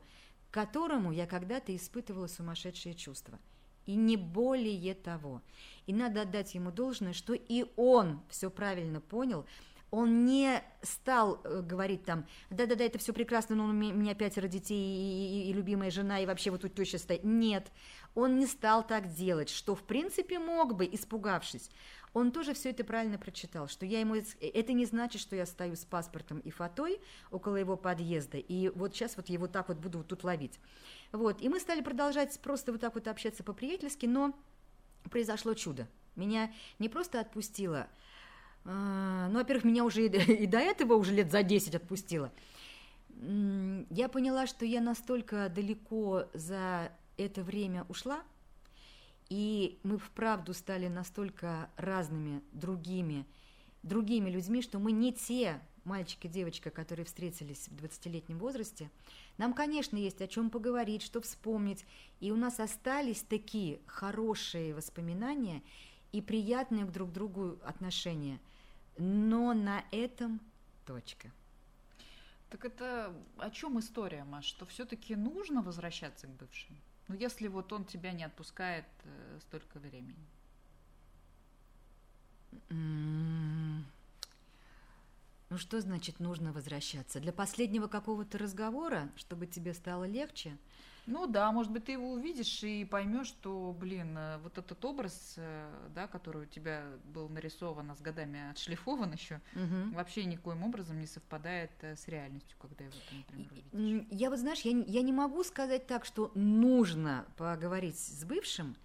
которому 0.50 1.12
я 1.12 1.26
когда-то 1.26 1.74
испытывала 1.74 2.26
сумасшедшие 2.26 2.94
чувства. 2.94 3.38
И 3.86 3.94
не 3.94 4.16
более 4.16 4.94
того. 4.94 5.42
И 5.86 5.94
надо 5.94 6.22
отдать 6.22 6.54
ему 6.54 6.70
должное, 6.70 7.14
что 7.14 7.32
и 7.32 7.64
он 7.76 8.20
все 8.28 8.50
правильно 8.50 9.00
понял, 9.00 9.46
он 9.90 10.24
не 10.24 10.62
стал 10.82 11.40
э, 11.44 11.62
говорить 11.62 12.04
там, 12.04 12.26
да-да-да, 12.50 12.84
это 12.84 12.98
все 12.98 13.12
прекрасно, 13.12 13.56
но 13.56 13.64
у 13.64 13.72
меня, 13.72 14.14
пятеро 14.14 14.46
детей 14.46 14.76
и, 14.76 15.48
и- 15.48 15.50
и 15.50 15.52
любимая 15.52 15.90
жена, 15.90 16.20
и 16.20 16.26
вообще 16.26 16.50
вот 16.50 16.60
тут 16.60 16.74
теща 16.74 16.98
стоит. 16.98 17.24
Нет, 17.24 17.72
он 18.14 18.38
не 18.38 18.46
стал 18.46 18.86
так 18.86 19.12
делать, 19.12 19.48
что 19.48 19.74
в 19.74 19.82
принципе 19.82 20.38
мог 20.38 20.74
бы, 20.76 20.86
испугавшись. 20.86 21.70
Он 22.14 22.32
тоже 22.32 22.54
все 22.54 22.70
это 22.70 22.84
правильно 22.84 23.18
прочитал, 23.18 23.68
что 23.68 23.84
я 23.86 24.00
ему... 24.00 24.16
Это 24.16 24.72
не 24.72 24.86
значит, 24.86 25.20
что 25.20 25.36
я 25.36 25.46
стою 25.46 25.76
с 25.76 25.84
паспортом 25.84 26.38
и 26.40 26.50
фатой 26.50 27.00
около 27.30 27.56
его 27.56 27.76
подъезда, 27.76 28.38
и 28.38 28.70
вот 28.70 28.94
сейчас 28.94 29.16
вот 29.16 29.28
его 29.28 29.46
так 29.46 29.68
вот 29.68 29.78
буду 29.78 29.98
вот 29.98 30.08
тут 30.08 30.24
ловить. 30.24 30.58
Вот, 31.12 31.40
и 31.42 31.48
мы 31.48 31.60
стали 31.60 31.80
продолжать 31.80 32.38
просто 32.40 32.72
вот 32.72 32.80
так 32.80 32.94
вот 32.94 33.08
общаться 33.08 33.42
по-приятельски, 33.44 34.06
но 34.06 34.34
произошло 35.10 35.54
чудо. 35.54 35.86
Меня 36.16 36.52
не 36.78 36.88
просто 36.88 37.20
отпустило, 37.20 37.86
ну, 38.72 39.34
во-первых, 39.34 39.64
меня 39.64 39.84
уже 39.84 40.06
и 40.06 40.46
до, 40.46 40.58
этого 40.58 40.94
уже 40.94 41.14
лет 41.14 41.30
за 41.30 41.42
10 41.42 41.74
отпустило. 41.74 42.30
Я 43.18 44.08
поняла, 44.08 44.46
что 44.46 44.64
я 44.64 44.80
настолько 44.80 45.48
далеко 45.48 46.24
за 46.34 46.92
это 47.16 47.42
время 47.42 47.84
ушла, 47.88 48.22
и 49.28 49.78
мы 49.82 49.98
вправду 49.98 50.54
стали 50.54 50.88
настолько 50.88 51.70
разными, 51.76 52.42
другими, 52.52 53.26
другими 53.82 54.30
людьми, 54.30 54.62
что 54.62 54.78
мы 54.78 54.92
не 54.92 55.12
те 55.12 55.60
мальчик 55.84 56.26
и 56.26 56.28
девочка, 56.28 56.70
которые 56.70 57.06
встретились 57.06 57.68
в 57.68 57.82
20-летнем 57.82 58.38
возрасте. 58.38 58.90
Нам, 59.38 59.54
конечно, 59.54 59.96
есть 59.96 60.20
о 60.20 60.28
чем 60.28 60.50
поговорить, 60.50 61.02
что 61.02 61.20
вспомнить, 61.20 61.84
и 62.20 62.30
у 62.30 62.36
нас 62.36 62.60
остались 62.60 63.22
такие 63.22 63.80
хорошие 63.86 64.74
воспоминания 64.74 65.62
и 66.12 66.20
приятные 66.20 66.84
к 66.84 66.92
друг 66.92 67.12
другу 67.12 67.58
отношения. 67.64 68.38
Но 68.98 69.54
на 69.54 69.84
этом 69.92 70.40
точка. 70.84 71.30
Так 72.50 72.64
это 72.64 73.14
о 73.38 73.50
чем 73.50 73.78
история, 73.78 74.24
Маш? 74.24 74.44
Что 74.46 74.66
все-таки 74.66 75.14
нужно 75.16 75.62
возвращаться 75.62 76.26
к 76.26 76.30
бывшим? 76.30 76.76
Ну, 77.08 77.14
если 77.14 77.48
вот 77.48 77.72
он 77.72 77.84
тебя 77.84 78.12
не 78.12 78.24
отпускает 78.24 78.86
э, 79.04 79.38
столько 79.40 79.78
времени. 79.78 80.26
М, 82.70 83.84
Ну 85.50 85.56
что 85.58 85.80
значит 85.80 86.20
нужно 86.20 86.52
возвращаться? 86.52 87.20
Для 87.20 87.32
последнего 87.32 87.86
какого-то 87.88 88.38
разговора, 88.38 89.10
чтобы 89.16 89.46
тебе 89.46 89.72
стало 89.74 90.04
легче? 90.04 90.58
Ну 91.08 91.26
да, 91.26 91.50
может 91.52 91.72
быть, 91.72 91.84
ты 91.84 91.92
его 91.92 92.12
увидишь 92.12 92.62
и 92.62 92.84
поймешь, 92.84 93.28
что, 93.28 93.74
блин, 93.78 94.14
э, 94.18 94.38
вот 94.42 94.58
этот 94.58 94.84
образ, 94.84 95.34
э, 95.38 95.88
да, 95.94 96.06
который 96.06 96.42
у 96.42 96.46
тебя 96.46 96.84
был 97.14 97.30
нарисован, 97.30 97.90
а 97.90 97.94
с 97.94 98.02
годами 98.02 98.50
отшлифован 98.50 99.14
еще, 99.14 99.40
Мгм. 99.54 99.94
вообще 99.94 100.24
никоим 100.26 100.64
образом 100.64 101.00
не 101.00 101.06
совпадает 101.06 101.70
э, 101.80 101.96
с 101.96 102.08
реальностью, 102.08 102.58
когда 102.60 102.84
его 102.84 102.94
например, 103.10 103.50
увидишь. 103.72 104.06
Я 104.10 104.28
вот, 104.28 104.38
знаешь, 104.38 104.60
я, 104.60 104.72
я 104.86 105.00
не 105.00 105.12
могу 105.14 105.42
сказать 105.44 105.86
так, 105.86 106.04
что 106.04 106.30
нужно 106.34 107.24
поговорить 107.38 107.98
с 107.98 108.24
бывшим, 108.26 108.76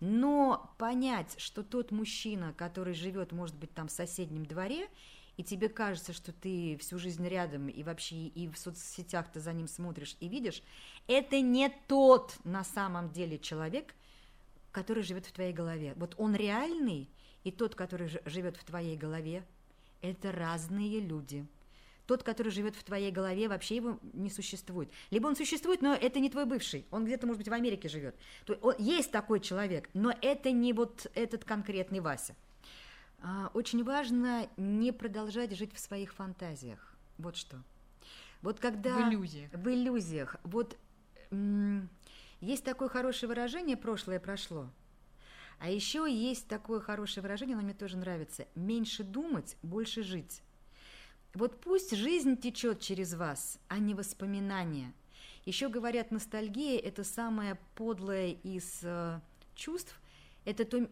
но 0.00 0.74
понять, 0.78 1.36
что 1.38 1.62
тот 1.62 1.92
мужчина, 1.92 2.52
который 2.54 2.94
живет, 2.94 3.30
может 3.30 3.54
быть, 3.54 3.72
там 3.72 3.86
в 3.86 3.92
соседнем 3.92 4.44
дворе, 4.46 4.88
и 5.38 5.44
тебе 5.44 5.68
кажется, 5.68 6.12
что 6.12 6.32
ты 6.32 6.76
всю 6.80 6.98
жизнь 6.98 7.26
рядом, 7.26 7.68
и 7.68 7.82
вообще 7.84 8.26
и 8.26 8.48
в 8.48 8.58
соцсетях 8.58 9.30
ты 9.32 9.38
за 9.38 9.52
ним 9.52 9.68
смотришь 9.68 10.16
и 10.18 10.28
видишь, 10.28 10.64
это 11.06 11.40
не 11.40 11.72
тот 11.86 12.36
на 12.42 12.64
самом 12.64 13.10
деле 13.12 13.38
человек, 13.38 13.94
который 14.72 15.04
живет 15.04 15.26
в 15.26 15.32
твоей 15.32 15.52
голове. 15.52 15.94
Вот 15.96 16.16
он 16.18 16.34
реальный, 16.34 17.08
и 17.44 17.52
тот, 17.52 17.76
который 17.76 18.10
живет 18.26 18.56
в 18.56 18.64
твоей 18.64 18.96
голове, 18.96 19.44
это 20.02 20.32
разные 20.32 20.98
люди. 20.98 21.46
Тот, 22.06 22.24
который 22.24 22.50
живет 22.50 22.74
в 22.74 22.82
твоей 22.82 23.12
голове, 23.12 23.48
вообще 23.48 23.76
его 23.76 24.00
не 24.12 24.30
существует. 24.30 24.90
Либо 25.10 25.28
он 25.28 25.36
существует, 25.36 25.82
но 25.82 25.94
это 25.94 26.18
не 26.18 26.30
твой 26.30 26.46
бывший. 26.46 26.84
Он 26.90 27.04
где-то, 27.04 27.28
может 27.28 27.38
быть, 27.38 27.48
в 27.48 27.52
Америке 27.52 27.88
живет. 27.88 28.16
Есть 28.78 29.12
такой 29.12 29.38
человек, 29.38 29.88
но 29.94 30.12
это 30.20 30.50
не 30.50 30.72
вот 30.72 31.06
этот 31.14 31.44
конкретный 31.44 32.00
Вася. 32.00 32.34
А, 33.20 33.50
очень 33.54 33.82
важно 33.82 34.48
не 34.56 34.92
продолжать 34.92 35.56
жить 35.56 35.72
в 35.74 35.78
своих 35.78 36.12
фантазиях. 36.12 36.94
Вот 37.18 37.36
что. 37.36 37.62
Вот 38.42 38.60
когда... 38.60 38.94
В 38.96 39.08
иллюзиях. 39.10 39.52
В 39.52 39.68
иллюзиях. 39.68 40.36
Вот 40.44 40.78
есть 42.40 42.64
такое 42.64 42.88
хорошее 42.88 43.28
выражение 43.28 43.76
«прошлое 43.76 44.20
прошло». 44.20 44.70
А 45.58 45.68
еще 45.68 46.06
есть 46.08 46.46
такое 46.46 46.78
хорошее 46.78 47.22
выражение, 47.22 47.54
оно 47.54 47.64
мне 47.64 47.74
тоже 47.74 47.96
нравится. 47.96 48.46
Меньше 48.54 49.02
думать, 49.02 49.56
больше 49.62 50.04
жить. 50.04 50.42
Вот 51.34 51.60
пусть 51.60 51.96
жизнь 51.96 52.36
течет 52.36 52.80
через 52.80 53.14
вас, 53.14 53.58
а 53.66 53.78
не 53.78 53.94
воспоминания. 53.94 54.94
Еще 55.44 55.68
говорят, 55.68 56.12
ностальгия– 56.12 56.78
это 56.84 57.02
самое 57.02 57.58
подлое 57.74 58.28
из 58.44 58.80
э, 58.82 59.20
чувств. 59.56 60.00
Это 60.44 60.64
то, 60.64 60.88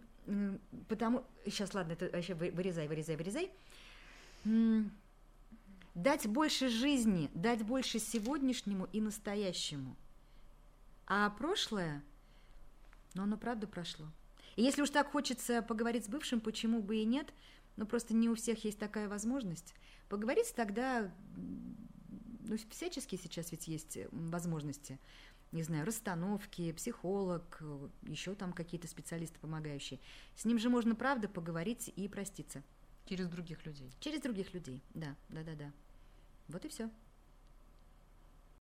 потому... 0.89 1.25
Сейчас, 1.45 1.75
ладно, 1.75 1.93
это 1.93 2.11
вообще 2.13 2.35
вырезай, 2.35 2.89
вырезай, 2.89 3.17
вырезай. 3.17 3.51
Дать 5.95 6.27
больше 6.27 6.69
жизни, 6.69 7.31
дать 7.35 7.63
больше 7.65 7.99
сегодняшнему 7.99 8.89
и 8.93 9.01
настоящему. 9.01 9.97
А 11.07 11.31
прошлое, 11.31 12.03
ну, 13.15 13.23
оно 13.23 13.37
правда 13.37 13.67
прошло. 13.67 14.07
И 14.57 14.63
если 14.63 14.83
уж 14.83 14.91
так 14.91 15.11
хочется 15.11 15.63
поговорить 15.63 16.05
с 16.05 16.09
бывшим, 16.09 16.41
почему 16.41 16.83
бы 16.83 16.97
и 16.97 17.05
нет, 17.05 17.33
ну, 17.77 17.87
просто 17.87 18.15
не 18.15 18.29
у 18.29 18.35
всех 18.35 18.65
есть 18.65 18.79
такая 18.79 19.09
возможность. 19.09 19.75
Поговорить 20.09 20.53
тогда, 20.55 21.11
ну, 22.47 22.57
всячески 22.71 23.17
сейчас 23.17 23.51
ведь 23.53 23.69
есть 23.69 23.99
возможности, 24.11 24.99
не 25.53 25.63
знаю, 25.63 25.87
расстановки, 25.87 26.73
психолог, 26.73 27.63
еще 28.03 28.35
там 28.35 28.53
какие-то 28.53 28.89
специалисты 28.89 29.39
помогающие. 29.39 30.01
С 30.35 30.45
ним 30.45 30.59
же 30.59 30.69
можно, 30.69 30.95
правда, 30.95 31.29
поговорить 31.29 31.93
и 31.95 32.09
проститься. 32.09 32.63
Через 33.07 33.29
других 33.29 33.65
людей. 33.65 33.95
Через 34.01 34.21
других 34.21 34.53
людей, 34.53 34.83
да, 34.95 35.15
да, 35.29 35.45
да, 35.45 35.55
да. 35.55 35.73
Вот 36.49 36.65
и 36.65 36.69
все. 36.69 36.91